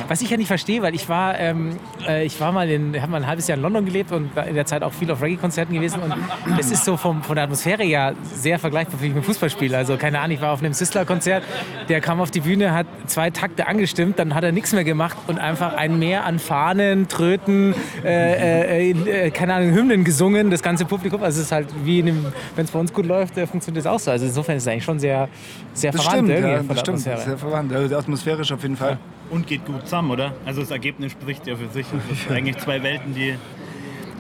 Was 0.09 0.21
ich 0.23 0.31
ja 0.31 0.37
nicht 0.37 0.47
verstehe, 0.49 0.83
weil 0.83 0.95
ich 0.95 1.09
war, 1.09 1.39
ähm, 1.39 1.77
äh, 2.07 2.25
ich 2.25 2.41
war 2.41 2.53
mal 2.53 2.69
in, 2.69 3.01
habe 3.01 3.11
mal 3.13 3.19
ein 3.23 3.27
halbes 3.27 3.47
Jahr 3.49 3.57
in 3.57 3.63
London 3.63 3.85
gelebt 3.85 4.13
und 4.13 4.35
war 4.37 4.47
in 4.47 4.55
der 4.55 4.67
Zeit 4.67 4.83
auch 4.83 4.93
viel 4.93 5.11
auf 5.11 5.23
Reggae-Konzerten 5.23 5.75
gewesen 5.75 6.01
und 6.03 6.15
es 6.59 6.71
ist 6.71 6.85
so 6.85 6.97
vom, 6.97 7.23
von 7.23 7.35
der 7.35 7.45
Atmosphäre 7.45 7.85
ja 7.85 8.13
sehr 8.23 8.59
vergleichbar 8.59 8.97
ich 9.03 9.09
mit 9.09 9.17
dem 9.17 9.25
Fußballspiel. 9.25 9.75
Also 9.75 9.97
keine 9.97 10.21
Ahnung, 10.21 10.37
ich 10.37 10.43
war 10.43 10.53
auf 10.53 10.61
einem 10.61 10.73
Sissler-Konzert, 10.73 11.43
der 11.89 12.01
kam 12.01 12.21
auf 12.21 12.31
die 12.31 12.41
Bühne, 12.41 12.73
hat 12.75 12.87
zwei 13.07 13.31
Takte 13.31 13.67
angestimmt, 13.67 14.19
dann 14.19 14.35
hat 14.35 14.45
er 14.45 14.53
nichts 14.53 14.73
mehr 14.73 14.85
gemacht 14.85 15.17
und 15.27 15.39
einfach 15.39 15.75
ein 15.75 15.99
Meer 15.99 16.25
an 16.25 16.39
Fahnen, 16.39 17.09
Tröten, 17.09 17.75
äh, 18.05 18.91
äh, 18.91 18.91
äh, 19.27 19.31
keine 19.31 19.55
Ahnung, 19.55 19.73
Hymnen 19.75 20.05
gesungen, 20.05 20.51
das 20.51 20.63
ganze 20.63 20.85
Publikum. 20.85 21.23
Also 21.23 21.41
es 21.41 21.47
ist 21.47 21.53
halt 21.53 21.69
wie, 21.85 22.05
wenn 22.05 22.65
es 22.65 22.71
bei 22.71 22.79
uns 22.79 22.93
gut 22.93 23.07
läuft, 23.07 23.37
äh, 23.43 23.47
funktioniert 23.47 23.85
das 23.85 23.93
auch 23.93 23.99
so. 23.99 24.11
Also 24.11 24.27
insofern 24.27 24.57
ist 24.57 24.65
es 24.65 24.69
eigentlich 24.69 24.85
schon 24.85 24.99
sehr, 24.99 25.29
sehr 25.73 25.93
Das 25.93 26.03
verwandt 26.03 26.29
stimmt, 26.31 26.45
ja, 26.45 26.57
von 26.59 26.67
der 26.67 26.75
das 26.75 26.81
stimmt. 26.81 26.89
Atmosphäre. 26.99 27.21
Sehr 27.21 27.39
verwandt. 27.39 27.73
Also 27.73 27.97
atmosphärisch 27.97 28.53
auf 28.53 28.63
jeden 28.63 28.77
Fall. 28.77 28.99
Und 29.31 29.47
geht 29.47 29.65
gut 29.65 29.83
zusammen, 29.85 30.11
oder? 30.11 30.33
Also 30.45 30.61
das 30.61 30.71
Ergebnis 30.71 31.13
spricht 31.13 31.47
ja 31.47 31.57
für 31.57 31.69
sich. 31.69 31.87
Das 32.09 32.21
sind 32.21 32.31
eigentlich 32.37 32.59
zwei 32.59 32.83
Welten, 32.83 33.15
die. 33.15 33.35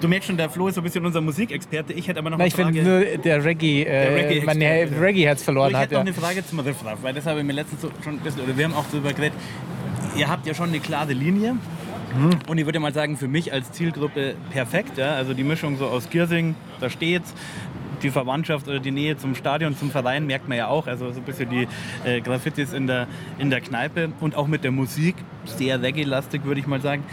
Du 0.00 0.08
merkst 0.08 0.28
schon, 0.28 0.36
der 0.38 0.48
Flo 0.48 0.68
ist 0.68 0.76
so 0.76 0.80
ein 0.80 0.84
bisschen 0.84 1.04
unser 1.04 1.20
Musikexperte. 1.20 1.92
Ich 1.92 2.08
hätte 2.08 2.20
aber 2.20 2.30
noch 2.30 2.38
Na, 2.38 2.44
eine 2.44 2.48
ich 2.48 2.54
finde 2.54 2.72
Frage. 2.82 2.88
nur 2.88 3.18
der 3.22 3.44
Reggae, 3.44 3.84
Der 3.84 3.92
äh, 3.92 4.14
Reggae-Experte. 4.14 4.46
mein 4.46 4.60
Her- 4.62 4.88
Reggae-Herz 5.02 5.42
verloren 5.42 5.70
ich 5.70 5.76
hat. 5.76 5.82
hätte 5.82 5.94
noch 5.96 6.00
Ja. 6.00 6.06
eine 6.06 6.14
Frage 6.14 6.46
zum 6.46 6.60
Riffraff, 6.60 6.98
weil 7.02 7.12
das 7.12 7.26
habe 7.26 7.40
ich 7.40 7.44
mir 7.44 7.52
letztens 7.52 7.82
so 7.82 7.90
schon 8.02 8.14
ein 8.14 8.20
bisschen, 8.20 8.40
oder 8.44 8.56
wir 8.56 8.64
haben 8.64 8.72
auch 8.74 8.86
darüber 8.90 9.12
geredet. 9.12 9.34
Ihr 10.16 10.26
habt 10.28 10.46
ja 10.46 10.54
schon 10.54 10.70
eine 10.70 10.80
klare 10.80 11.12
Linie. 11.12 11.52
Mhm. 11.52 12.30
Und 12.48 12.56
ich 12.58 12.64
würde 12.64 12.80
mal 12.80 12.94
sagen, 12.94 13.16
für 13.18 13.28
mich 13.28 13.52
als 13.52 13.72
Zielgruppe 13.72 14.34
perfekt. 14.50 14.96
Ja? 14.96 15.12
Also 15.16 15.34
die 15.34 15.44
Mischung 15.44 15.76
so 15.76 15.86
aus 15.86 16.08
Giersing, 16.08 16.54
da 16.80 16.88
steht's. 16.88 17.34
Die 18.02 18.10
Verwandtschaft 18.10 18.68
oder 18.68 18.78
die 18.78 18.90
Nähe 18.90 19.16
zum 19.16 19.34
Stadion, 19.34 19.76
zum 19.76 19.90
Verein 19.90 20.26
merkt 20.26 20.48
man 20.48 20.58
ja 20.58 20.68
auch. 20.68 20.86
Also 20.86 21.10
so 21.12 21.20
ein 21.20 21.24
bisschen 21.24 21.50
die 21.50 21.68
äh, 22.04 22.20
Graffitis 22.20 22.72
in 22.72 22.86
der, 22.86 23.06
in 23.38 23.50
der 23.50 23.60
Kneipe 23.60 24.10
und 24.20 24.34
auch 24.36 24.46
mit 24.46 24.64
der 24.64 24.70
Musik. 24.70 25.16
Sehr 25.44 25.82
reggae-lastig, 25.82 26.44
würde 26.44 26.60
ich 26.60 26.66
mal 26.66 26.80
sagen. 26.80 27.04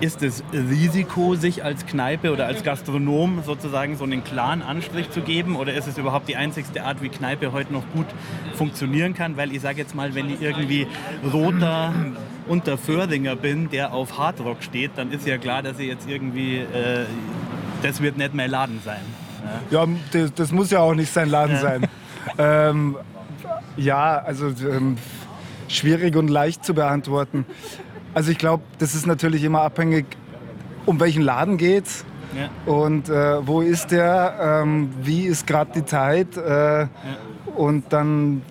Ist 0.00 0.22
es 0.22 0.42
Risiko, 0.52 1.34
sich 1.34 1.64
als 1.64 1.86
Kneipe 1.86 2.32
oder 2.32 2.46
als 2.46 2.62
Gastronom 2.62 3.42
sozusagen 3.44 3.96
so 3.96 4.04
einen 4.04 4.24
klaren 4.24 4.60
Anstrich 4.60 5.10
zu 5.10 5.20
geben? 5.20 5.56
Oder 5.56 5.74
ist 5.74 5.86
es 5.86 5.96
überhaupt 5.96 6.28
die 6.28 6.36
einzigste 6.36 6.84
Art, 6.84 7.00
wie 7.00 7.08
Kneipe 7.08 7.52
heute 7.52 7.72
noch 7.72 7.84
gut 7.94 8.06
funktionieren 8.54 9.14
kann? 9.14 9.36
Weil 9.36 9.52
ich 9.52 9.60
sage 9.60 9.78
jetzt 9.78 9.94
mal, 9.94 10.14
wenn 10.14 10.28
ich 10.28 10.42
irgendwie 10.42 10.86
roter 11.32 11.94
Unterföhringer 12.48 13.36
bin, 13.36 13.70
der 13.70 13.94
auf 13.94 14.18
Hardrock 14.18 14.62
steht, 14.62 14.92
dann 14.96 15.10
ist 15.10 15.26
ja 15.26 15.38
klar, 15.38 15.62
dass 15.62 15.78
ich 15.78 15.86
jetzt 15.86 16.08
irgendwie, 16.08 16.58
äh, 16.58 17.06
das 17.82 18.02
wird 18.02 18.18
nicht 18.18 18.34
mein 18.34 18.50
Laden 18.50 18.80
sein. 18.84 19.00
Ja, 19.70 19.86
das, 20.12 20.34
das 20.34 20.52
muss 20.52 20.70
ja 20.70 20.80
auch 20.80 20.94
nicht 20.94 21.12
sein 21.12 21.28
Laden 21.28 21.58
sein. 21.58 21.86
Ähm, 22.38 22.96
ja, 23.76 24.18
also 24.18 24.46
ähm, 24.48 24.96
schwierig 25.68 26.16
und 26.16 26.28
leicht 26.28 26.64
zu 26.64 26.74
beantworten. 26.74 27.44
Also 28.14 28.30
ich 28.30 28.38
glaube, 28.38 28.62
das 28.78 28.94
ist 28.94 29.06
natürlich 29.06 29.42
immer 29.44 29.62
abhängig, 29.62 30.06
um 30.86 31.00
welchen 31.00 31.22
Laden 31.22 31.56
geht's 31.56 32.04
Ja. 32.36 32.48
und 32.72 33.08
äh, 33.08 33.46
wo 33.46 33.60
ist 33.60 33.90
der, 33.90 34.60
ähm, 34.64 34.90
wie 35.02 35.22
ist 35.24 35.46
gerade 35.46 35.72
die 35.74 35.84
Zeit 35.84 36.36
äh, 36.36 36.86
und 37.56 37.92
dann, 37.92 38.42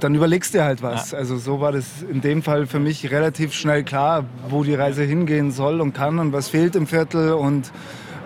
dann 0.00 0.14
überlegst 0.14 0.54
du 0.54 0.62
halt 0.64 0.82
was. 0.82 1.14
Also 1.14 1.36
so 1.38 1.60
war 1.60 1.72
das 1.72 1.86
in 2.10 2.20
dem 2.20 2.42
Fall 2.42 2.66
für 2.66 2.80
mich 2.80 3.10
relativ 3.10 3.52
schnell 3.52 3.82
klar, 3.84 4.24
wo 4.48 4.62
die 4.64 4.74
Reise 4.74 5.02
hingehen 5.04 5.50
soll 5.50 5.80
und 5.80 5.92
kann 5.94 6.18
und 6.18 6.32
was 6.32 6.48
fehlt 6.48 6.76
im 6.76 6.86
Viertel 6.86 7.32
und 7.32 7.70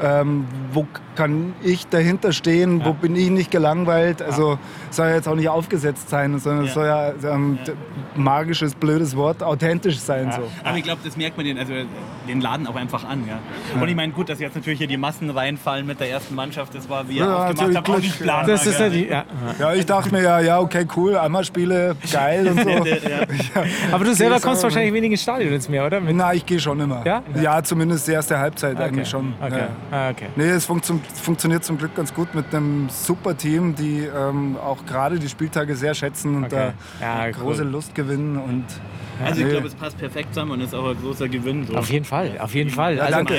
ähm, 0.02 0.44
wo 0.72 0.86
kann 1.14 1.52
ich 1.62 1.86
dahinter 1.88 2.32
stehen, 2.32 2.84
wo 2.84 2.92
bin 2.94 3.14
ich 3.16 3.30
nicht 3.30 3.50
gelangweilt. 3.50 4.22
Also 4.22 4.58
soll 4.90 5.08
ja 5.08 5.14
jetzt 5.16 5.28
auch 5.28 5.34
nicht 5.34 5.48
aufgesetzt 5.50 6.08
sein, 6.08 6.38
sondern 6.38 6.64
es 6.64 6.74
Ja. 6.74 6.74
soll 6.74 6.86
ja 6.86 7.34
ähm, 7.34 7.58
magisches, 8.16 8.74
blödes 8.74 9.16
Wort, 9.16 9.42
authentisch 9.42 9.98
sein. 9.98 10.32
So. 10.32 10.42
Aber 10.64 10.76
ich 10.78 10.84
glaube, 10.84 11.00
das 11.04 11.16
merkt 11.16 11.36
man 11.36 11.44
den, 11.46 11.58
also 11.58 11.72
den 12.28 12.40
Laden 12.40 12.66
auch 12.66 12.76
einfach 12.76 13.04
an. 13.04 13.24
Ja. 13.28 13.38
Und 13.80 13.88
ich 13.88 13.94
meine, 13.94 14.12
gut, 14.12 14.28
dass 14.28 14.40
jetzt 14.40 14.54
natürlich 14.56 14.78
hier 14.78 14.88
die 14.88 14.96
Massen 14.96 15.28
reinfallen 15.30 15.86
mit 15.86 16.00
der 16.00 16.10
ersten 16.10 16.34
Mannschaft, 16.34 16.74
das 16.74 16.88
war, 16.88 17.08
wie 17.08 17.18
ihr 17.18 17.24
Ja, 17.24 17.36
aufgemacht 17.48 17.56
natürlich 17.60 17.76
habt, 17.76 17.90
auch 17.90 17.98
nicht 17.98 18.20
planbar. 18.20 18.46
Das 18.46 18.66
ist 18.66 18.80
ja 18.80 18.88
die, 18.88 19.06
ja. 19.06 19.24
Ja, 19.58 19.74
ich 19.74 19.86
dachte 19.86 20.12
mir 20.12 20.22
ja, 20.22 20.40
ja, 20.40 20.60
okay, 20.60 20.86
cool, 20.96 21.16
einmal 21.16 21.44
Spiele, 21.44 21.94
geil 22.10 22.48
und 22.48 22.60
so. 22.60 22.68
Ja. 23.12 23.64
Aber 23.92 24.04
du 24.04 24.14
selber 24.14 24.40
kommst 24.40 24.62
wahrscheinlich 24.62 24.92
wenig 24.94 25.10
ins 25.12 25.22
Stadion 25.22 25.52
jetzt 25.52 25.68
mehr, 25.68 25.84
oder? 25.86 26.00
Mit, 26.00 26.16
Na, 26.16 26.32
ich 26.32 26.46
gehe 26.46 26.58
schon 26.60 26.80
immer. 26.80 27.02
Ja? 27.04 27.22
Ja, 27.40 27.62
zumindest 27.62 28.06
die 28.08 28.12
erste 28.12 28.38
Halbzeit 28.38 28.78
eigentlich 28.78 29.08
schon. 29.08 29.34
Okay. 29.40 29.64
Ah, 29.92 30.08
okay. 30.10 30.28
Nee, 30.36 30.48
es 30.48 30.64
funktio 30.64 30.98
funktioniert 31.22 31.64
zum 31.64 31.76
Glück 31.76 31.94
ganz 31.94 32.14
gut 32.14 32.34
mit 32.34 32.46
einem 32.54 32.88
super 32.88 33.36
Team, 33.36 33.74
die 33.74 34.00
ähm, 34.04 34.56
auch 34.56 34.86
gerade 34.86 35.18
die 35.18 35.28
Spieltage 35.28 35.76
sehr 35.76 35.94
schätzen 35.94 36.34
und 36.36 36.44
Okay. 36.46 36.72
da 37.00 37.24
Ja, 37.26 37.30
große 37.30 37.62
cool. 37.62 37.68
Lust 37.68 37.94
gewinnen. 37.94 38.38
Und 38.38 38.64
Also 39.22 39.40
ich 39.40 39.46
Nee. 39.46 39.52
glaube, 39.52 39.66
es 39.68 39.74
passt 39.74 39.98
perfekt 39.98 40.28
zusammen 40.32 40.52
und 40.52 40.60
ist 40.62 40.74
auch 40.74 40.88
ein 40.88 40.96
großer 41.00 41.28
Gewinn. 41.28 41.66
So. 41.66 41.74
Auf 41.76 41.90
jeden 41.90 42.06
Fall, 42.06 42.32
auf 42.40 42.54
jeden 42.54 42.70
Fall. 42.70 42.96
Ja, 42.96 43.02
Also, 43.04 43.16
danke. 43.18 43.38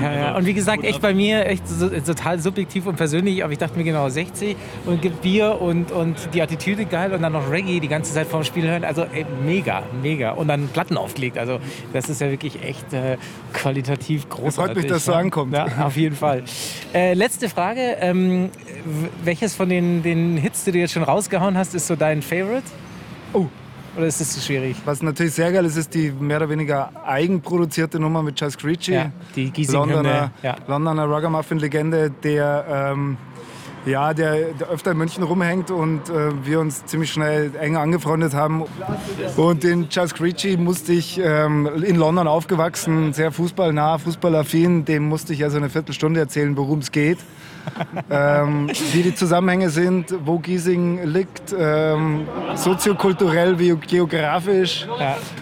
Ja, 0.00 0.12
ja. 0.12 0.36
Und 0.36 0.44
wie 0.44 0.52
gesagt, 0.52 0.84
echt 0.84 1.00
bei 1.00 1.14
mir 1.14 1.46
echt 1.46 1.66
so, 1.66 1.88
total 1.88 2.38
subjektiv 2.38 2.86
und 2.86 2.96
persönlich, 2.96 3.42
aber 3.42 3.52
ich 3.52 3.58
dachte 3.58 3.76
mir 3.78 3.84
genau 3.84 4.08
60 4.10 4.54
und 4.84 5.00
gibt 5.00 5.22
Bier 5.22 5.60
und, 5.60 5.90
und 5.90 6.28
die 6.34 6.42
Attitüde 6.42 6.84
geil 6.84 7.12
und 7.14 7.22
dann 7.22 7.32
noch 7.32 7.50
Reggae 7.50 7.80
die 7.80 7.88
ganze 7.88 8.12
Zeit 8.12 8.26
vorm 8.28 8.44
Spiel 8.44 8.68
hören. 8.68 8.84
Also 8.84 9.02
ey, 9.12 9.24
mega, 9.44 9.82
mega. 10.02 10.32
Und 10.32 10.48
dann 10.48 10.68
Platten 10.68 10.98
aufgelegt. 10.98 11.38
Also 11.38 11.58
das 11.94 12.08
ist 12.10 12.20
ja 12.20 12.30
wirklich 12.30 12.62
echt 12.62 12.92
äh, 12.92 13.16
qualitativ 13.54 14.28
großartig. 14.28 14.76
mich, 14.76 14.86
dass 14.86 15.06
so 15.06 15.12
ja. 15.12 15.18
ankommt. 15.18 15.52
Ja, 15.54 15.66
auf 15.86 15.96
jeden 15.96 16.16
Fall. 16.16 16.42
Äh, 16.94 17.14
letzte 17.14 17.48
Frage. 17.48 17.96
Ähm, 18.00 18.50
welches 19.24 19.54
von 19.54 19.68
den, 19.68 20.02
den 20.02 20.36
Hits, 20.36 20.64
die 20.64 20.72
du 20.72 20.78
jetzt 20.78 20.92
schon 20.92 21.02
rausgehauen 21.02 21.56
hast, 21.56 21.74
ist 21.74 21.86
so 21.86 21.96
dein 21.96 22.22
Favorite? 22.22 22.64
Oh. 23.32 23.46
Oder 23.96 24.06
ist 24.06 24.20
das 24.20 24.32
zu 24.32 24.40
schwierig? 24.40 24.76
was 24.84 25.02
natürlich 25.02 25.34
sehr 25.34 25.50
geil 25.50 25.64
ist, 25.64 25.76
ist 25.76 25.92
die 25.92 26.12
mehr 26.12 26.36
oder 26.36 26.48
weniger 26.48 26.92
eigenproduzierte 27.04 27.98
Nummer 27.98 28.22
mit 28.22 28.36
Chas 28.36 28.56
Creechy. 28.56 28.92
Ja, 28.94 29.10
die 29.34 29.50
Giesing-Hymne. 29.50 29.94
Londoner, 29.94 30.30
Ja. 30.42 30.56
Londoner 30.68 31.04
Ruggermuffin-Legende, 31.06 32.10
der, 32.22 32.92
ähm, 32.92 33.16
ja, 33.88 34.14
der, 34.14 34.52
der 34.54 34.68
öfter 34.68 34.92
in 34.92 34.98
München 34.98 35.22
rumhängt 35.22 35.70
und 35.70 36.08
äh, 36.08 36.44
wir 36.44 36.60
uns 36.60 36.84
ziemlich 36.86 37.12
schnell 37.12 37.52
eng 37.60 37.76
angefreundet 37.76 38.34
haben. 38.34 38.64
Und 39.36 39.64
den 39.64 39.88
Chas 39.88 40.14
Creechy 40.14 40.56
musste 40.56 40.92
ich 40.92 41.20
ähm, 41.22 41.68
in 41.82 41.96
London 41.96 42.28
aufgewachsen, 42.28 43.12
sehr 43.12 43.32
fußballnah, 43.32 43.98
fußballaffin, 43.98 44.84
dem 44.84 45.08
musste 45.08 45.32
ich 45.32 45.44
also 45.44 45.56
eine 45.56 45.70
Viertelstunde 45.70 46.20
erzählen, 46.20 46.56
worum 46.56 46.80
es 46.80 46.92
geht. 46.92 47.18
Ähm, 48.10 48.68
wie 48.92 49.02
die 49.02 49.14
Zusammenhänge 49.14 49.70
sind, 49.70 50.14
wo 50.24 50.38
Giesing 50.38 51.04
liegt, 51.04 51.54
ähm, 51.58 52.26
soziokulturell 52.54 53.58
wie 53.58 53.74
geografisch, 53.76 54.86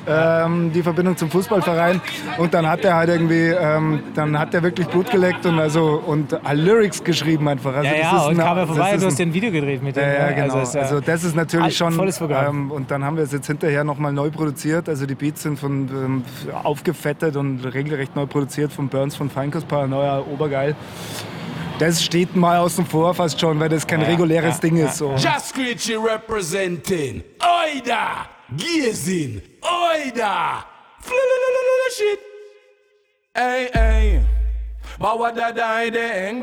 ähm, 0.07 0.73
die 0.73 0.83
Verbindung 0.83 1.17
zum 1.17 1.31
Fußballverein. 1.31 2.01
Und 2.39 2.55
dann 2.55 2.67
hat 2.69 2.85
er 2.85 2.95
halt 2.97 3.09
irgendwie, 3.09 3.49
ähm, 3.49 4.01
dann 4.15 4.39
hat 4.39 4.55
er 4.55 4.63
wirklich 4.63 4.87
Blut 4.89 5.11
geleckt 5.11 5.45
und 5.47 5.59
also 5.59 6.03
und 6.07 6.33
äh, 6.33 6.39
Lyrics 6.55 7.03
geschrieben 7.03 7.49
einfach. 7.49 7.75
Also 7.75 7.89
Ja, 7.91 7.97
ja, 7.97 8.17
ist 8.19 8.27
und 8.27 8.41
ein- 8.41 8.47
kam 8.47 8.59
er 8.59 8.67
vorbei, 8.67 8.93
ist 8.95 9.03
du 9.03 9.07
hast 9.07 9.19
ja 9.19 9.27
ein 9.27 9.35
Video 9.35 9.51
gedreht 9.51 9.83
mit 9.83 9.97
dem. 9.97 10.03
ja, 10.03 10.13
ja, 10.13 10.27
ne? 10.31 10.35
genau. 10.35 10.61
ist 10.63 10.75
ja- 10.75 10.83
Also, 10.83 11.01
das 11.01 11.25
ist 11.25 11.35
natürlich 11.37 11.77
schon. 11.77 11.93
volles 11.93 12.19
Programm. 12.19 12.47
Ähm, 12.67 12.71
und 12.71 12.91
dann 12.91 13.05
haben 13.05 13.17
wir 13.17 13.25
es 13.25 13.33
jetzt 13.33 13.47
hinterher 13.47 13.85
nochmal 13.85 14.13
neu 14.13 14.31
produziert. 14.31 14.89
Also 14.89 15.07
die 15.07 15.15
Beats 15.15 15.43
sind 15.43 15.59
von 15.59 15.89
ähm, 15.89 16.25
aufgefettet 16.63 17.37
und 17.37 17.65
regelrecht 17.65 18.15
neu 18.17 18.27
produziert 18.27 18.73
von 18.73 18.89
Burns 18.89 19.17
von 19.17 19.31
Feinkost 19.31 19.67
Paranoia, 19.69 20.21
obergeil. 20.21 20.75
Das 21.79 22.03
steht 22.03 22.35
mal 22.35 22.57
außen 22.59 22.87
vor 22.87 23.15
fast 23.15 23.39
schon, 23.39 23.61
weil 23.61 23.69
das 23.69 23.87
kein 23.87 24.01
Ja, 24.01 24.07
reguläres 24.09 24.55
ja, 24.57 24.61
Ding 24.61 24.77
ja. 24.79 24.87
ist. 24.87 24.97
So. 24.97 25.13
Just 25.17 25.49
Screechy 25.51 25.95
representing. 25.95 27.23
Oida! 27.41 28.27
Gazing. 28.57 29.43
Oida! 29.61 30.65
Shit. 31.97 32.19
Hey, 33.35 33.69
hey. 33.73 34.21
Bawa 34.99 35.31
da 35.33 35.53
da 35.53 35.89
de 35.89 35.99
eng 36.29 36.41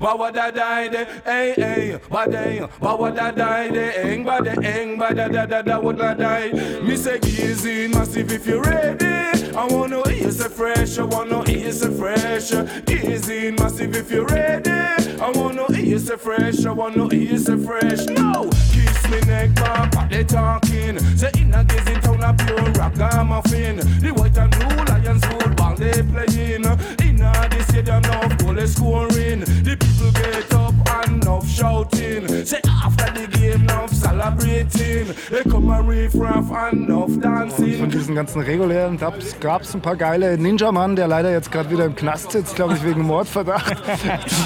ba. 0.00 0.14
Bawa 0.14 0.32
da 0.32 0.50
da 0.50 0.88
de 0.88 1.04
hey 1.24 1.54
hey 1.56 1.98
ba 2.08 2.26
day. 2.30 2.60
Bawa 2.80 3.14
da 3.14 3.30
da 3.30 3.68
de 3.68 4.06
eng 4.06 4.24
ba 4.24 4.40
de 4.42 4.52
eng 4.66 4.98
ba 4.98 5.12
da 5.14 5.28
da 5.28 5.46
da 5.46 5.62
da 5.62 5.80
what 5.80 5.98
da 5.98 6.14
day. 6.14 6.52
Me 6.82 6.96
say 6.96 7.18
gazing 7.18 7.90
massive 7.90 8.30
if 8.32 8.46
you 8.46 8.60
ready. 8.62 9.06
I 9.56 9.66
wanna 9.66 10.08
hear 10.08 10.30
say 10.30 10.48
fresh. 10.48 10.98
I 10.98 11.04
wanna 11.04 11.48
hear 11.48 11.72
say 11.72 11.90
fresh. 11.90 12.50
Gazing 12.86 13.54
massive 13.56 13.94
if 13.94 14.10
you 14.10 14.24
ready. 14.26 14.70
I 14.70 15.30
wanna 15.34 15.72
hear 15.74 15.98
say 15.98 16.16
fresh. 16.16 16.64
I 16.66 16.70
wanna 16.72 17.08
hear 17.14 17.38
say 17.38 17.56
fresh. 17.56 18.04
No, 18.06 18.48
kiss 18.72 19.08
me 19.10 19.20
neck, 19.22 19.50
man, 19.60 19.90
what 19.94 20.10
they 20.10 20.24
talking? 20.24 20.98
Say 21.16 21.30
in 21.38 21.54
a 21.54 21.64
gazing 21.64 22.00
town 22.00 22.22
a 22.22 22.34
pure 22.34 22.72
ragamuffin. 22.74 23.76
The 24.00 24.10
white 24.12 24.36
and 24.38 24.50
blue 24.50 24.84
lions 24.84 25.24
football 25.24 25.53
dancing. 37.20 37.78
Von 37.78 37.90
diesen 37.90 38.14
ganzen 38.14 38.40
regulären 38.40 38.98
Dubs 38.98 39.38
gab 39.40 39.62
es 39.62 39.74
ein 39.74 39.80
paar 39.80 39.96
geile. 39.96 40.36
Ninja 40.38 40.70
Mann, 40.72 40.96
der 40.96 41.08
leider 41.08 41.30
jetzt 41.32 41.50
gerade 41.50 41.70
wieder 41.70 41.84
im 41.84 41.94
Knast 41.94 42.32
sitzt, 42.32 42.56
glaube 42.56 42.74
ich, 42.74 42.84
wegen 42.84 43.02
Mordverdacht. 43.02 43.76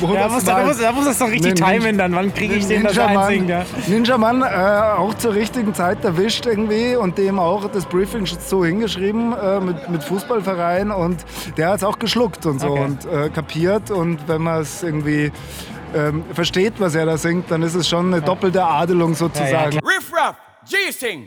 Da 0.00 0.14
das 0.14 0.32
muss, 0.32 0.44
da, 0.44 0.64
muss, 0.64 0.78
da 0.78 0.92
muss 0.92 1.04
das 1.04 1.18
doch 1.18 1.30
richtig 1.30 1.54
timen, 1.54 1.98
dann 1.98 2.14
wann 2.14 2.32
kriege 2.32 2.54
ich 2.54 2.66
den 2.66 2.84
das 2.84 2.96
Ninja 2.96 3.06
einsingt. 3.20 3.48
Ja. 3.48 3.58
Mann, 3.58 3.66
Ninja 3.88 4.18
Mann 4.18 4.42
äh, 4.42 4.46
auch 4.96 5.14
zur 5.14 5.34
richtigen 5.34 5.74
Zeit 5.74 6.04
erwischt 6.04 6.46
irgendwie 6.46 6.96
und 6.96 7.18
dem 7.18 7.38
auch 7.38 7.68
das 7.70 7.86
Briefing 7.86 8.26
so 8.26 8.64
hingeschrieben 8.64 9.32
äh, 9.32 9.60
mit, 9.60 9.88
mit 9.88 10.04
Fußballverein 10.04 10.90
und 10.90 11.24
der 11.56 11.70
hat 11.70 11.76
es 11.78 11.84
auch 11.84 11.98
geschluckt 11.98 12.46
und 12.46 12.60
so 12.60 12.68
Okay. 12.68 12.84
und 12.84 13.04
äh, 13.06 13.30
kapiert 13.30 13.90
und 13.90 14.28
wenn 14.28 14.42
man 14.42 14.60
es 14.60 14.82
irgendwie 14.82 15.32
ähm, 15.94 16.22
versteht, 16.34 16.74
was 16.78 16.94
er 16.94 17.06
da 17.06 17.16
singt, 17.16 17.50
dann 17.50 17.62
ist 17.62 17.74
es 17.74 17.88
schon 17.88 18.12
eine 18.12 18.22
doppelte 18.22 18.62
Adelung 18.64 19.14
sozusagen. 19.14 19.78
Riff 19.78 20.12
Raff, 20.12 20.36
G-Sting, 20.68 21.26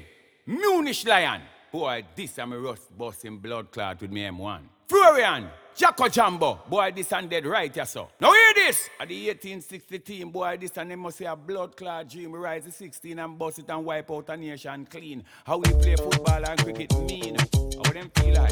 Munich 0.52 1.06
Lion. 1.06 1.42
Boy, 1.72 2.04
this 2.14 2.38
I'm 2.38 2.52
a 2.52 2.60
rust 2.60 2.98
busting 2.98 3.38
blood 3.38 3.72
clot 3.72 4.02
with 4.02 4.12
me 4.12 4.24
M1. 4.24 4.60
Florian, 4.90 5.48
Jacko 5.74 6.10
Jumbo. 6.10 6.60
Boy, 6.68 6.92
this 6.94 7.14
and 7.14 7.30
dead 7.30 7.46
right, 7.46 7.74
yeah, 7.74 7.86
so. 7.86 8.10
Now 8.20 8.34
hear 8.34 8.54
this. 8.56 8.90
At 9.00 9.08
the 9.08 9.28
1860 9.28 10.00
team, 10.00 10.30
boy, 10.30 10.58
this 10.60 10.76
and 10.76 10.92
them 10.92 11.00
must 11.00 11.20
say 11.20 11.26
a 11.26 11.38
blood 11.38 11.78
clot 11.78 12.10
dream. 12.10 12.36
Rise 12.36 12.66
the 12.66 12.72
16 12.72 13.18
and 13.18 13.40
bust 13.40 13.60
it 13.60 13.70
and 13.70 13.86
wipe 13.86 14.12
out 14.12 14.28
a 14.28 14.36
nation 14.36 14.86
clean. 14.88 15.24
How 15.46 15.56
we 15.56 15.72
play 15.72 15.96
football 15.96 16.46
and 16.46 16.60
cricket 16.62 17.00
mean. 17.00 17.38
How 17.38 17.94
them 17.94 18.12
feel 18.16 18.36
like. 18.36 18.52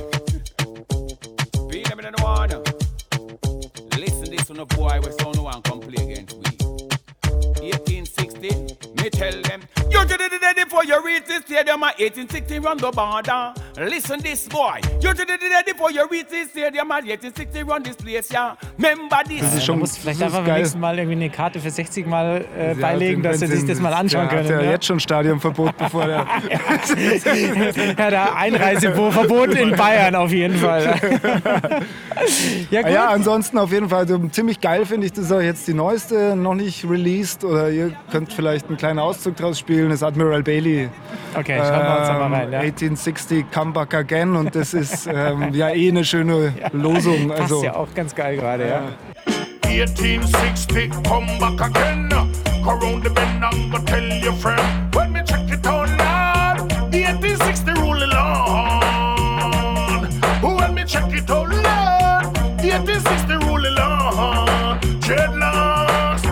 Feel 1.70 1.84
them 1.84 2.00
in 2.00 2.14
the 2.14 2.22
water. 2.24 2.64
Listen 4.00 4.34
this 4.34 4.50
a 4.50 4.66
boy, 4.66 5.02
we 5.04 5.12
so 5.12 5.32
no 5.32 5.44
one 5.44 5.62
come 5.64 5.82
against 5.82 6.38
we. 6.38 6.89
1860, 7.62 8.50
me 9.02 9.10
tell 9.10 9.42
them, 9.42 9.62
you 9.90 10.06
did 10.06 10.22
it 10.22 10.42
ready 10.42 10.66
for 10.66 10.84
your 10.84 11.04
reach 11.04 11.26
the 11.26 11.42
stadium 11.42 11.84
at 11.84 12.00
1860 12.00 12.60
run 12.60 12.78
the 12.78 12.92
border. 12.92 13.54
Listen 13.88 14.20
this 14.22 14.46
boy, 14.50 14.82
you 15.00 15.14
did 15.14 15.30
it 15.30 15.40
ready 15.42 15.72
for 15.78 15.90
your 15.90 16.06
reach 16.10 16.28
the 16.30 16.44
stadium 16.52 16.92
at 16.92 17.06
1860 17.06 17.64
run 17.64 17.82
this 17.82 17.96
place, 17.96 18.30
yeah. 18.30 18.56
Remember 18.78 19.24
this. 19.26 19.40
Das 19.40 19.54
ist 19.54 19.62
Du 19.62 19.66
schon 19.68 19.80
musst 19.80 20.00
vielleicht 20.00 20.22
einfach 20.22 20.44
beim 20.44 20.58
nächsten 20.58 20.82
Mal 20.82 20.98
irgendwie 21.00 21.16
eine 21.16 21.30
Karte 21.30 21.62
für 21.62 21.70
60 21.70 22.06
Mal 22.06 22.44
äh, 22.58 22.74
Ja, 22.74 22.74
beilegen, 22.74 23.24
dass 23.24 23.40
sie 23.40 23.48
sich 23.48 23.66
das 23.66 23.80
mal 23.80 23.94
anschauen 23.94 24.28
der 24.28 24.38
können. 24.38 24.50
Hat 24.50 24.52
ja 24.52 24.62
ja. 24.66 24.72
jetzt 24.72 24.86
schon 24.86 25.00
Stadionverbot, 25.00 25.78
bevor 25.78 26.06
der. 26.08 26.28
Ja, 27.98 28.10
der 28.10 28.36
Einreiseverbot 28.36 29.56
in 29.56 29.76
Bayern 29.76 30.16
auf 30.16 30.32
jeden 30.32 30.58
Fall. 30.58 30.96
ja, 32.72 32.82
gut. 32.82 32.92
Ja, 32.92 33.08
ansonsten 33.10 33.58
auf 33.58 33.72
jeden 33.72 33.88
Fall 33.90 34.08
so, 34.08 34.18
ziemlich 34.28 34.60
geil 34.60 34.86
finde 34.86 35.08
ich, 35.08 35.14
das 35.14 35.26
ist 35.26 35.32
auch 35.32 35.42
jetzt 35.42 35.68
die 35.68 35.74
neueste, 35.74 36.36
noch 36.36 36.56
nicht 36.56 36.84
released 36.90 37.44
oder 37.44 37.70
ihr 37.70 37.94
könnt 38.12 38.34
vielleicht 38.34 38.68
einen 38.68 38.78
kleinen 38.78 39.00
Auszug 39.00 39.36
draus 39.38 39.58
spielen, 39.60 39.90
das 39.90 40.00
ist 40.00 40.04
Admiral 40.04 40.44
Bailey. 40.44 40.90
okay, 41.38 41.58
schauen 41.60 41.84
wir 41.84 41.98
uns 42.00 42.08
da 42.08 42.14
Ähm, 42.26 42.32
mal 42.32 42.40
rein. 42.42 42.52
Ja. 42.52 42.60
1860 42.60 43.46
Come 43.52 43.69
Back 43.74 43.94
Again 43.94 44.36
und 44.36 44.54
das 44.56 44.74
ist 44.74 45.08
ähm, 45.08 45.54
ja 45.54 45.70
eh 45.70 45.90
eine 45.90 46.04
schöne 46.06 46.54
Losung. 46.72 47.30
Passt 47.30 47.42
Also, 47.42 47.64
ja 47.64 47.76
auch 47.76 47.94
ganz 47.94 48.14
geil 48.16 48.38
gerade, 48.38 48.68
ja. 48.68 48.82
1860, 49.64 50.90
come 51.08 51.28
back 51.40 51.62
again. 51.62 52.10
Go 52.64 52.72
round 52.72 53.04
the 53.04 53.10
bend 53.10 53.44
and 53.44 53.72
go 53.72 53.78
tell 53.86 54.04
your 54.24 54.34
friend. 54.34 54.62
When 54.94 55.12
me 55.14 55.22
check 55.26 55.50
it 55.50 55.66
out, 55.66 55.88
Lord. 55.90 56.72
1860 56.92 57.72
rule 57.80 58.00
the 58.00 58.08
land. 58.08 60.04
When 60.42 60.74
me 60.76 60.84
check 60.86 61.12
it 61.14 61.30
out. 61.30 61.48
1860 62.62 63.34
rule 63.46 63.62
the 63.62 63.72
land. 63.72 64.82
Dreadlocks. 65.02 65.39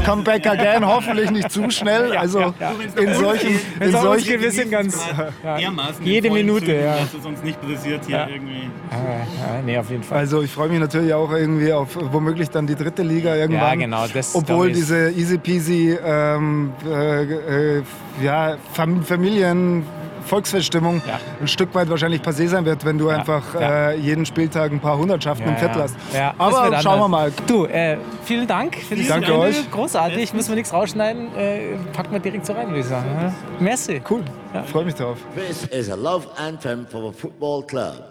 Come 0.07 0.23
Back 0.23 0.47
Again, 0.47 0.85
hoffentlich 0.87 1.29
nicht 1.31 1.51
zu 1.51 1.69
schnell. 1.69 2.15
Also 2.15 2.53
in 2.95 3.13
solchen, 3.13 3.59
in 3.81 3.91
solchen 3.91 4.25
geht, 4.27 4.41
wir 4.41 4.51
sind 4.51 4.71
ganz. 4.71 4.97
Ja, 5.43 5.59
jede 6.01 6.27
in 6.29 6.33
Minute, 6.33 6.65
Zügen, 6.65 6.79
ja. 6.79 6.95
Dass 6.97 7.13
es 7.13 7.25
uns 7.25 7.43
nicht 7.43 7.61
interessiert 7.61 8.05
hier 8.05 8.15
Ja. 8.17 8.27
irgendwie. 8.29 8.69
ja. 8.89 9.61
Nee, 9.65 9.77
auf 9.77 9.89
jeden 9.89 10.03
Fall. 10.03 10.19
Also 10.19 10.41
ich 10.43 10.51
freue 10.51 10.69
mich 10.69 10.79
natürlich 10.79 11.13
auch 11.13 11.31
irgendwie 11.31 11.73
auf 11.73 11.89
womöglich 11.99 12.49
dann 12.49 12.67
die 12.67 12.75
dritte 12.75 13.03
Liga 13.03 13.35
irgendwann. 13.35 13.81
Ja, 13.81 13.85
genau, 13.85 14.05
das, 14.07 14.33
Obwohl 14.33 14.71
diese 14.71 15.11
easy 15.11 15.37
peasy 15.37 15.97
ähm, 16.01 16.71
äh, 16.89 17.23
äh, 17.23 17.83
ja, 18.23 18.55
Fam 18.71 19.03
Familien 19.03 19.83
Volksfeststimmung 20.27 21.01
Ja. 21.07 21.19
ein 21.41 21.47
Stück 21.47 21.73
weit 21.73 21.89
wahrscheinlich 21.89 22.21
passé 22.21 22.47
sein 22.47 22.65
wird, 22.65 22.85
wenn 22.85 22.97
du 22.97 23.09
einfach 23.09 23.53
ja. 23.55 23.89
Äh, 23.91 23.95
jeden 23.97 24.25
Spieltag 24.25 24.71
ein 24.71 24.79
paar 24.79 24.97
Hundertschaften 24.97 25.47
im 25.47 25.57
Viertel 25.57 25.81
hast. 25.83 25.95
Ja, 26.13 26.33
das 26.37 26.53
Aber 26.55 26.81
schauen 26.81 26.99
wir 26.99 27.07
mal. 27.07 27.31
Du, 27.47 27.65
äh, 27.65 27.97
vielen 28.23 28.45
Dank 28.47 28.75
für 28.75 28.95
das 28.95 29.07
Danke 29.07 29.27
Ende. 29.31 29.39
euch. 29.39 29.71
Großartig, 29.71 30.33
müssen 30.33 30.49
wir 30.49 30.55
nichts 30.55 30.71
rausschneiden. 30.73 31.35
Äh, 31.35 31.75
packen 31.93 32.11
wir 32.11 32.19
direkt 32.19 32.45
so 32.45 32.53
rein, 32.53 32.67
würde 32.67 32.81
ich 32.81 32.85
sagen. 32.85 33.09
Ja? 33.19 33.33
Merci. 33.59 34.01
Cool, 34.09 34.23
freue 34.71 34.85
mich 34.85 34.95
drauf. 34.95 35.17
This 35.35 35.63
is 35.65 35.89
a 35.89 35.95
love 35.95 36.27
anthem 36.37 36.85
for 36.87 37.11
the 37.11 37.17
football 37.17 37.63
club. 37.65 38.03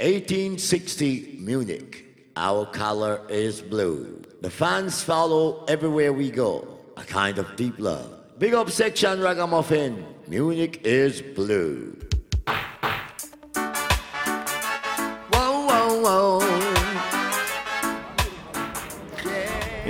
1860 0.00 1.38
Munich. 1.40 2.04
Our 2.36 2.66
color 2.66 3.20
is 3.28 3.60
blue. 3.62 4.06
The 4.42 4.50
fans 4.50 5.02
follow 5.02 5.64
everywhere 5.68 6.12
we 6.12 6.30
go. 6.30 6.64
A 6.96 7.02
kind 7.04 7.38
of 7.38 7.46
deep 7.56 7.78
love. 7.78 8.06
Big 8.38 8.54
up 8.54 8.70
section 8.70 9.20
ragamuffin. 9.20 10.04
Munich 10.32 10.80
is 10.86 11.20
blue. 11.20 11.94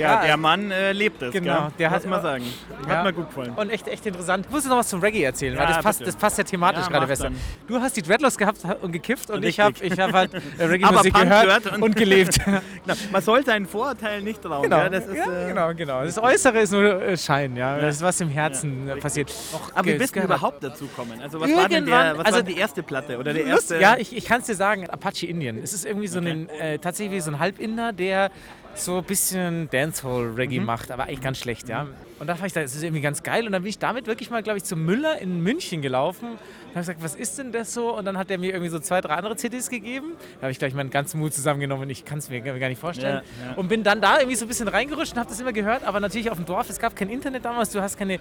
Ja, 0.03 0.21
der 0.25 0.37
Mann 0.37 0.71
äh, 0.71 0.91
lebt 0.91 1.21
es, 1.21 1.31
Genau, 1.33 1.61
gell? 1.63 1.71
der 1.79 1.89
hat- 1.91 2.05
man 2.05 2.21
sagen. 2.21 2.43
Hat 2.81 2.89
Ja. 2.89 3.03
mir 3.03 3.13
gut 3.13 3.29
gefallen. 3.29 3.53
Und 3.55 3.69
echt, 3.69 3.87
echt 3.87 4.05
interessant. 4.05 4.45
Ich 4.45 4.51
muss 4.51 4.63
jetzt 4.63 4.69
noch 4.69 4.77
was 4.77 4.89
zum 4.89 4.99
Reggae 4.99 5.23
erzählen, 5.23 5.57
weil 5.57 5.67
das 5.67 5.81
passt, 5.81 6.05
das 6.05 6.15
passt 6.15 6.37
ja 6.37 6.43
thematisch 6.43 6.87
gerade 6.87 7.07
besser. 7.07 7.25
dann. 7.25 7.35
Du 7.67 7.79
hast 7.79 7.95
die 7.95 8.01
Dreadlocks 8.01 8.37
gehabt 8.37 8.59
und 8.81 8.91
gekifft 8.91 9.29
und 9.29 9.43
ich 9.43 9.59
Richtig. 9.59 9.93
habe 9.93 9.93
ich 9.95 9.99
hab 9.99 10.13
halt 10.13 10.33
äh, 10.33 10.39
Reggae-Musik 10.63 11.13
gehört 11.13 11.65
und, 11.73 11.81
und- 11.81 11.95
gelebt. 11.95 12.37
Na, 12.85 12.93
man 13.11 13.21
soll 13.21 13.45
seinen 13.45 13.65
Vorurteilen 13.65 14.23
nicht 14.23 14.41
trauen. 14.41 14.63
genau, 14.63 14.77
Ja, 14.77 14.89
das 14.89 15.05
ist, 15.05 15.15
äh, 15.15 15.47
genau, 15.47 15.73
genau. 15.73 16.03
Das 16.03 16.17
Äußere 16.17 16.59
ist 16.59 16.71
nur 16.71 17.01
äh, 17.01 17.17
Schein, 17.17 17.55
ja. 17.55 17.77
Das 17.79 17.95
ist 17.97 18.01
was 18.01 18.19
im 18.21 18.29
Herzen 18.29 18.91
passiert. 18.99 19.31
Aber 19.73 19.87
wie 19.87 19.93
bist 19.95 20.15
du 20.15 20.19
überhaupt 20.21 20.63
dazu 20.63 20.85
gekommen? 20.87 21.21
Also 21.21 21.39
was 21.39 21.49
war 21.55 21.69
denn 21.69 21.85
der, 21.85 22.17
was 22.17 22.25
also- 22.25 22.37
war 22.39 22.43
die 22.43 22.57
erste 22.57 22.83
Platte 22.83 23.17
oder 23.17 23.33
der 23.33 23.45
erste? 23.45 23.79
ja, 23.79 23.95
ich, 23.97 24.15
ich 24.15 24.25
kann 24.25 24.41
es 24.41 24.47
dir 24.47 24.55
sagen, 24.55 24.89
Apache 24.89 25.25
Indian. 25.27 25.57
Es 25.57 25.73
ist 25.73 25.85
irgendwie 25.85 26.07
so 26.07 26.19
ein, 26.19 26.49
äh, 26.49 26.77
tatsächlich 26.79 27.23
so 27.23 27.31
ein 27.31 27.39
Halbinder, 27.39 27.93
der 27.93 28.31
so 28.75 28.97
ein 28.97 29.03
bisschen 29.03 29.69
Dancehall-Reggae 29.69 30.59
Mhm. 30.59 30.65
macht, 30.65 30.91
aber 30.91 31.03
eigentlich 31.03 31.21
ganz 31.21 31.37
schlecht, 31.37 31.69
ja. 31.69 31.87
Und 32.19 32.27
da 32.27 32.35
fand 32.35 32.47
ich, 32.47 32.53
das 32.53 32.73
ist 32.75 32.83
irgendwie 32.83 33.01
ganz 33.01 33.21
geil. 33.23 33.45
Und 33.45 33.51
dann 33.51 33.61
bin 33.63 33.69
ich 33.69 33.79
damit 33.79 34.07
wirklich 34.07 34.29
mal, 34.29 34.41
glaube 34.41 34.57
ich, 34.57 34.63
zum 34.63 34.83
Müller 34.85 35.19
in 35.19 35.41
München 35.41 35.81
gelaufen. 35.81 36.29
Und 36.29 36.69
habe 36.69 36.79
gesagt, 36.79 37.03
was 37.03 37.15
ist 37.15 37.37
denn 37.37 37.51
das 37.51 37.73
so? 37.73 37.95
Und 37.95 38.05
dann 38.05 38.17
hat 38.17 38.31
er 38.31 38.37
mir 38.37 38.51
irgendwie 38.51 38.69
so 38.69 38.79
zwei, 38.79 39.01
drei 39.01 39.13
andere 39.15 39.35
CDs 39.35 39.69
gegeben. 39.69 40.13
Da 40.37 40.43
habe 40.43 40.51
ich 40.51 40.59
gleich 40.59 40.73
meinen 40.73 40.89
ganzen 40.89 41.19
Mut 41.19 41.33
zusammengenommen 41.33 41.83
und 41.83 41.89
ich 41.89 42.05
kann 42.05 42.17
es 42.19 42.29
mir 42.29 42.41
gar 42.41 42.69
nicht 42.69 42.79
vorstellen. 42.79 43.21
Ja, 43.41 43.51
ja. 43.51 43.53
Und 43.57 43.67
bin 43.67 43.83
dann 43.83 43.99
da 44.01 44.17
irgendwie 44.19 44.35
so 44.37 44.45
ein 44.45 44.47
bisschen 44.47 44.67
reingerutscht 44.69 45.13
und 45.13 45.19
habe 45.19 45.29
das 45.29 45.39
immer 45.39 45.53
gehört. 45.53 45.83
Aber 45.83 45.99
natürlich 45.99 46.29
auf 46.31 46.37
dem 46.37 46.45
Dorf, 46.45 46.69
es 46.69 46.79
gab 46.79 46.95
kein 46.95 47.09
Internet 47.09 47.45
damals, 47.45 47.71
du 47.71 47.81
hast 47.81 47.97
keine... 47.97 48.19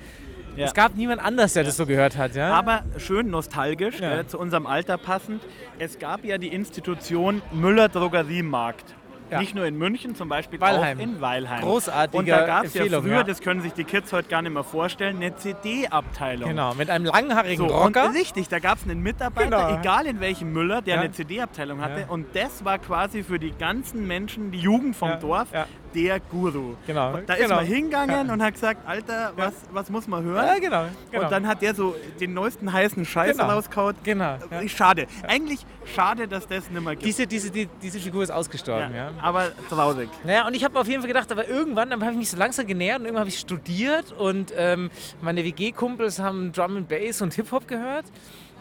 Ja. 0.55 0.67
Es 0.67 0.75
gab 0.75 0.97
niemand 0.97 1.23
anders, 1.25 1.55
der 1.55 1.65
das 1.65 1.79
so 1.79 1.87
gehört 1.87 2.19
hat, 2.19 2.35
ja. 2.35 2.53
Aber 2.53 2.85
schön 2.99 3.31
nostalgisch, 3.31 4.01
Ja. 4.01 4.19
äh, 4.19 4.27
zu 4.27 4.39
unserem 4.39 4.67
Alter 4.67 4.99
passend. 4.99 5.41
Es 5.79 5.99
gab 5.99 6.27
ja 6.27 6.37
die 6.37 6.49
Institution 6.49 7.41
Müller 7.53 7.89
Drogeriemarkt. 7.89 8.95
Ja. 9.33 9.41
Nicht 9.41 9.55
nur 9.55 9.65
in 9.65 9.77
München, 9.79 10.15
zum 10.15 10.29
Beispiel 10.29 10.61
Weilheim. 10.61 10.99
auch 10.99 11.03
in 11.03 11.21
Weilheim. 11.23 11.63
Großartige 11.63 12.19
Und 12.19 12.29
da 12.29 12.45
gab 12.47 12.65
es 12.65 12.75
ja 12.75 12.85
früher, 12.85 13.13
ja. 13.17 13.23
das 13.23 13.41
können 13.41 13.63
sich 13.63 13.73
die 13.73 13.85
Kids 13.85 14.13
heute 14.13 14.29
gar 14.29 14.43
nicht 14.43 14.53
mehr 14.53 14.63
vorstellen, 14.63 15.17
eine 15.17 15.35
CD-Abteilung. 15.37 16.51
Genau, 16.51 16.75
mit 16.75 16.91
einem 16.91 17.07
langhaarigen 17.07 17.69
So, 17.69 17.75
und 17.75 17.97
Rocker. 17.97 18.13
richtig, 18.15 18.49
da 18.49 18.59
gab 18.59 18.79
es 18.79 18.85
einen 18.85 19.03
Mitarbeiter, 19.03 19.49
Genau. 19.69 19.81
egal 19.81 20.07
in 20.07 20.21
welchem 20.21 20.53
Müller, 20.53 20.83
der 20.83 20.97
Ja. 20.97 21.01
eine 21.01 21.13
CD-Abteilung 21.13 21.81
hatte. 21.81 22.05
Und 22.09 22.27
das 22.35 22.65
war 22.65 22.79
quasi 22.79 23.23
für 23.23 23.39
die 23.39 23.53
ganzen 23.53 24.07
Menschen, 24.07 24.51
die 24.51 24.59
Jugend 24.59 24.95
vom 24.97 25.19
Dorf. 25.21 25.49
Der 25.95 26.21
Guru. 26.21 26.75
Genau, 26.87 27.19
Da 27.27 27.35
genau. 27.35 27.45
ist 27.45 27.51
man 27.51 27.65
hingegangen 27.67 28.31
und 28.31 28.43
hat 28.43 28.55
gesagt, 28.55 28.87
Alter, 28.87 29.33
was, 29.37 29.53
was 29.73 29.91
muss 29.91 30.07
man 30.09 30.23
hören? 30.25 30.47
Ja, 30.47 30.59
genau, 30.59 30.85
genau. 31.11 31.25
Und 31.25 31.31
dann 31.33 31.47
hat 31.47 31.63
der 31.63 31.75
so 31.75 31.95
den 32.21 32.35
neuesten 32.35 32.73
heißen 32.73 33.05
Scheiß 33.05 33.37
Genau. 33.37 33.51
rauskaut. 33.51 33.97
Genau, 34.05 34.37
ja. 34.51 34.61
Äh, 34.61 34.69
Schade. 34.69 35.07
Eigentlich 35.27 35.65
schade, 35.85 36.27
dass 36.29 36.47
das 36.47 36.71
nicht 36.71 36.83
mehr 36.83 36.95
gibt. 36.95 37.07
Diese, 37.07 37.27
diese, 37.27 37.51
die, 37.51 37.69
diese 37.83 37.99
Figur 37.99 38.23
ist 38.23 38.31
ausgestorben, 38.31 38.95
ja. 38.95 39.11
Aber 39.21 39.51
traurig. 39.69 40.09
Naja, 40.25 40.47
und 40.47 40.55
ich 40.55 40.65
habe 40.65 40.79
auf 40.79 40.87
jeden 40.89 41.01
Fall 41.01 41.09
gedacht, 41.09 41.31
aber 41.33 41.49
irgendwann, 41.49 41.91
dann 41.91 42.01
habe 42.03 42.13
ich 42.13 42.19
mich 42.19 42.31
so 42.31 42.37
langsam 42.37 42.67
genähert 42.67 42.99
und 43.01 43.05
irgendwann 43.07 43.21
habe 43.23 43.31
ich 43.31 43.39
studiert 43.39 44.13
und 44.13 44.53
ähm, 44.57 44.91
meine 45.21 45.45
WG-Kumpels 45.45 46.19
haben 46.19 46.53
Drum 46.53 46.77
and 46.77 46.89
Bass 46.89 47.23
und 47.23 47.35
Hip-Hop 47.35 47.69
gehört. 47.69 48.07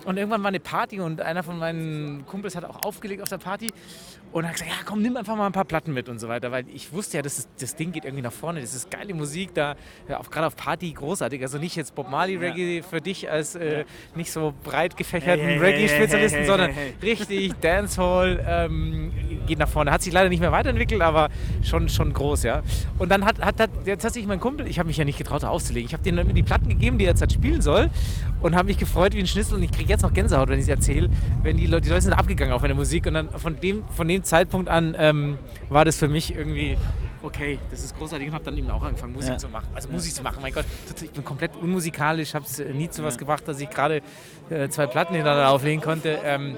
Und 0.03 0.17
irgendwann 0.17 0.41
war 0.41 0.47
eine 0.47 0.59
Party 0.59 0.99
und 0.99 1.21
einer 1.21 1.43
von 1.43 1.59
meinen 1.59 2.25
Kumpels 2.25 2.55
hat 2.55 2.65
auch 2.65 2.83
aufgelegt 2.83 3.21
auf 3.21 3.29
der 3.29 3.37
Party 3.37 3.71
und 4.31 4.45
hat 4.45 4.53
gesagt, 4.53 4.71
ja 4.71 4.77
komm, 4.85 5.01
nimm 5.01 5.17
einfach 5.17 5.35
mal 5.35 5.45
ein 5.45 5.51
paar 5.51 5.65
Platten 5.65 5.93
mit 5.93 6.09
und 6.09 6.19
so 6.19 6.27
weiter, 6.27 6.51
weil 6.51 6.65
ich 6.73 6.93
wusste 6.93 7.17
ja, 7.17 7.23
das, 7.23 7.39
ist, 7.39 7.49
das 7.59 7.75
Ding 7.75 7.91
geht 7.91 8.05
irgendwie 8.05 8.23
nach 8.23 8.31
vorne, 8.31 8.61
das 8.61 8.73
ist 8.73 8.89
geile 8.89 9.13
Musik, 9.13 9.53
da 9.53 9.75
ja, 10.07 10.19
gerade 10.21 10.47
auf 10.47 10.55
Party 10.55 10.91
großartig, 10.91 11.41
also 11.41 11.57
nicht 11.57 11.75
jetzt 11.75 11.95
Bob 11.95 12.09
Marley 12.09 12.37
Reggae 12.37 12.81
für 12.81 13.01
dich 13.01 13.29
als 13.29 13.55
äh, 13.55 13.85
nicht 14.15 14.31
so 14.31 14.53
breit 14.63 14.95
gefächerten 14.97 15.41
Hey, 15.41 15.59
hey, 15.59 15.59
Reggae-Spezialisten, 15.59 16.39
hey, 16.39 16.47
sondern 16.47 16.71
richtig 17.01 17.53
Dancehall, 17.61 18.43
ähm, 18.47 19.11
geht 19.47 19.59
nach 19.59 19.67
vorne. 19.67 19.91
Hat 19.91 20.01
sich 20.01 20.13
leider 20.13 20.29
nicht 20.29 20.39
mehr 20.39 20.51
weiterentwickelt, 20.51 21.01
aber 21.01 21.29
schon, 21.63 21.89
schon 21.89 22.13
groß, 22.13 22.43
ja. 22.43 22.61
Und 22.97 23.09
dann 23.09 23.25
hat, 23.25 23.39
hat, 23.39 23.59
hat 23.59 23.69
jetzt 23.85 24.05
hat 24.05 24.13
sich 24.13 24.25
mein 24.25 24.39
Kumpel, 24.39 24.67
ich 24.67 24.79
habe 24.79 24.87
mich 24.87 24.97
ja 24.97 25.05
nicht 25.05 25.17
getraut, 25.17 25.43
da 25.43 25.49
aufzulegen. 25.49 25.87
Ich 25.87 25.93
habe 25.93 26.03
denen 26.03 26.33
die 26.33 26.43
Platten 26.43 26.69
gegeben, 26.69 26.97
die 26.97 27.05
er 27.05 27.11
jetzt 27.11 27.21
halt 27.21 27.33
spielen 27.33 27.61
soll 27.61 27.89
und 28.41 28.55
habe 28.55 28.67
mich 28.67 28.77
gefreut 28.77 29.13
wie 29.13 29.19
ein 29.19 29.27
Schnitzel 29.27 29.55
und 29.55 29.63
ich 29.63 29.71
kriege 29.71 29.89
jetzt 29.89 30.01
noch 30.01 30.13
Gänsehaut, 30.13 30.49
wenn 30.49 30.59
ich 30.59 30.63
es 30.63 30.69
erzähle. 30.69 31.09
Wenn 31.43 31.57
die 31.57 31.67
Leute, 31.67 31.83
die 31.83 31.89
Leute 31.89 32.03
sind 32.03 32.13
abgegangen 32.13 32.53
auf 32.53 32.61
meine 32.61 32.75
Musik 32.75 33.05
und 33.07 33.13
dann 33.13 33.29
von 33.29 33.59
dem, 33.59 33.83
von 33.95 34.07
dem 34.07 34.20
Zeitpunkt 34.23 34.69
an 34.69 34.95
ähm, 34.97 35.37
war 35.69 35.85
das 35.85 35.97
für 35.97 36.07
mich 36.07 36.35
irgendwie 36.35 36.77
okay, 37.23 37.59
das 37.69 37.83
ist 37.83 37.95
großartig 37.97 38.27
und 38.29 38.33
habe 38.33 38.45
dann 38.45 38.57
eben 38.57 38.69
auch 38.71 38.81
angefangen, 38.81 39.13
Musik 39.13 39.31
Ja. 39.31 39.37
zu 39.37 39.47
machen. 39.49 39.67
Also 39.75 39.89
Musik 39.89 40.13
zu 40.13 40.23
machen, 40.23 40.39
mein 40.41 40.53
Gott, 40.53 40.65
ich 41.01 41.11
bin 41.11 41.23
komplett 41.23 41.55
unmusikalisch, 41.55 42.33
habe 42.33 42.45
es 42.45 42.57
nie 42.57 42.89
zu 42.89 43.03
was 43.03 43.17
gebracht, 43.17 43.47
dass 43.47 43.59
ich 43.59 43.69
gerade 43.69 44.01
äh, 44.49 44.69
zwei 44.69 44.87
Platten 44.87 45.13
hintereinander 45.13 45.49
auflegen 45.51 45.81
konnte. 45.81 46.19
Ähm, 46.23 46.57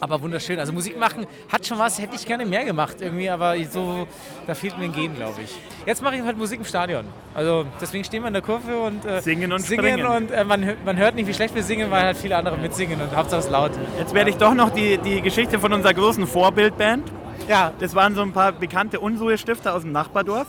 aber 0.00 0.20
wunderschön. 0.22 0.58
Also 0.58 0.72
Musik 0.72 0.98
machen 0.98 1.26
hat 1.52 1.66
schon 1.66 1.78
was, 1.78 1.98
hätte 2.00 2.16
ich 2.16 2.26
gerne 2.26 2.46
mehr 2.46 2.64
gemacht 2.64 2.96
irgendwie, 3.00 3.28
aber 3.30 3.54
so, 3.70 4.06
da 4.46 4.54
fehlt 4.54 4.76
mir 4.78 4.84
ein 4.84 4.92
Gen, 4.92 5.14
glaube 5.14 5.42
ich. 5.42 5.54
Jetzt 5.86 6.02
mache 6.02 6.16
ich 6.16 6.22
halt 6.22 6.36
Musik 6.38 6.58
im 6.60 6.64
Stadion. 6.64 7.04
Also 7.34 7.66
deswegen 7.80 8.04
stehen 8.04 8.22
wir 8.22 8.28
in 8.28 8.32
der 8.34 8.42
Kurve 8.42 8.78
und 8.80 9.04
äh, 9.04 9.20
Singen 9.20 9.52
und 9.52 9.60
singen 9.60 9.84
springen. 9.84 10.06
und 10.06 10.30
äh, 10.30 10.44
man, 10.44 10.74
man 10.84 10.96
hört 10.96 11.14
nicht, 11.14 11.26
wie 11.28 11.34
schlecht 11.34 11.54
wir 11.54 11.62
singen, 11.62 11.90
weil 11.90 12.02
halt 12.02 12.16
viele 12.16 12.36
andere 12.36 12.56
mitsingen 12.56 13.00
und 13.00 13.14
Hauptsache 13.14 13.40
es 13.40 13.50
laut. 13.50 13.72
Jetzt 13.98 14.14
werde 14.14 14.30
ich 14.30 14.36
doch 14.36 14.54
noch 14.54 14.70
die, 14.70 14.98
die 14.98 15.20
Geschichte 15.22 15.58
von 15.58 15.72
unserer 15.72 15.94
großen 15.94 16.26
Vorbildband. 16.26 17.10
Ja, 17.48 17.72
Das 17.80 17.94
waren 17.94 18.14
so 18.14 18.22
ein 18.22 18.32
paar 18.32 18.52
bekannte 18.52 19.00
Unruhestifter 19.00 19.74
aus 19.74 19.82
dem 19.82 19.92
Nachbardorf. 19.92 20.46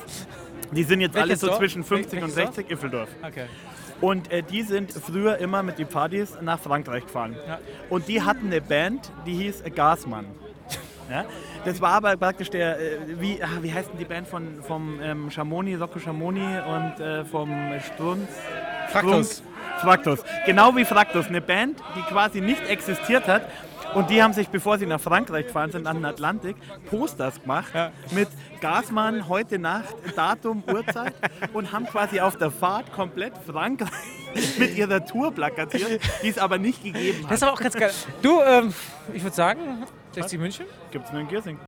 Die 0.72 0.84
sind 0.84 1.02
jetzt 1.02 1.16
alle 1.18 1.26
Welches 1.30 1.42
so 1.42 1.48
Dorf? 1.48 1.58
zwischen 1.60 1.84
50 1.84 2.14
und 2.24 2.36
Welches 2.36 2.36
Dorf? 2.46 2.56
60, 2.56 2.72
Iffeldorf. 2.72 3.10
okay. 3.28 3.46
Und 4.02 4.32
äh, 4.32 4.42
die 4.44 4.64
sind 4.64 4.92
früher 4.92 5.38
immer 5.38 5.64
mit 5.64 5.78
den 5.78 5.88
Partys 5.88 6.38
nach 6.42 6.60
Frankreich 6.60 7.06
gefahren. 7.06 7.36
Ja. 7.48 7.60
Und 7.90 8.08
die 8.08 8.22
hatten 8.22 8.48
eine 8.48 8.60
Band, 8.60 9.12
die 9.26 9.36
hieß 9.36 9.64
Gasmann. 9.76 10.26
Ja? 11.10 11.26
Das 11.66 11.80
war 11.82 11.94
aber 11.94 12.18
praktisch 12.18 12.50
der, 12.50 12.80
äh, 12.80 12.98
wie, 13.20 13.42
ah, 13.44 13.48
wie 13.62 13.72
heißt 13.72 13.92
denn 13.92 14.00
die 14.00 14.06
Band 14.06 14.28
von, 14.28 14.64
vom 14.64 15.00
ähm, 15.02 15.30
Schamoni, 15.30 15.76
Socco 15.76 16.00
Schamoni 16.00 16.42
und 16.42 17.00
äh, 17.00 17.26
vom 17.26 17.52
Strunz? 17.94 18.30
Fraktus. 18.90 19.44
Fraktus. 19.80 20.24
Genau 20.46 20.76
wie 20.76 20.86
Fraktus. 20.86 21.28
Eine 21.28 21.42
Band, 21.42 21.80
die 21.96 22.02
quasi 22.02 22.42
nicht 22.42 22.68
existiert 22.68 23.28
hat. 23.28 23.44
Und 23.94 24.10
die 24.10 24.24
haben 24.24 24.34
sich, 24.34 24.48
bevor 24.48 24.78
sie 24.78 24.86
nach 24.86 25.02
Frankreich 25.02 25.48
gefahren 25.48 25.72
sind, 25.72 25.86
an 25.86 25.98
den 25.98 26.06
Atlantik, 26.06 26.56
Posters 26.90 27.42
gemacht 27.42 27.72
mit 28.12 28.30
Gasmann 28.62 29.28
heute 29.28 29.60
Nacht, 29.60 29.96
Datum, 30.16 30.64
Uhrzeit 30.66 31.14
und 31.54 31.72
haben 31.74 31.86
quasi 31.86 32.20
auf 32.22 32.38
der 32.38 32.52
Fahrt 32.52 32.92
komplett 32.94 33.34
Frankreich 33.46 33.90
mit 34.58 34.78
ihrer 34.78 35.06
Tour 35.06 35.32
plakatiert, 35.34 36.02
die 36.24 36.30
es 36.30 36.38
aber 36.38 36.58
nicht 36.58 36.84
gegeben 36.84 37.20
Das 37.24 37.28
hat. 37.30 37.36
ist 37.36 37.44
aber 37.44 37.54
auch 37.54 37.60
ganz 37.60 37.76
geil. 37.76 37.92
Du, 38.22 38.40
ähm, 38.42 38.74
ich 39.14 39.24
würde 39.24 39.36
sagen, 39.36 39.60
60 40.12 40.40
München? 40.40 40.66
Gibt 40.92 41.06
es 41.06 41.12
nur 41.12 41.22
in 41.22 41.28
Giersing. 41.28 41.60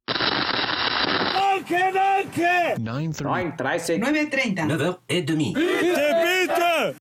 9.30. 1.66 2.78
9h30. 2.80 4.00
9h30. 4.02 4.98
9h30. 5.10 6.96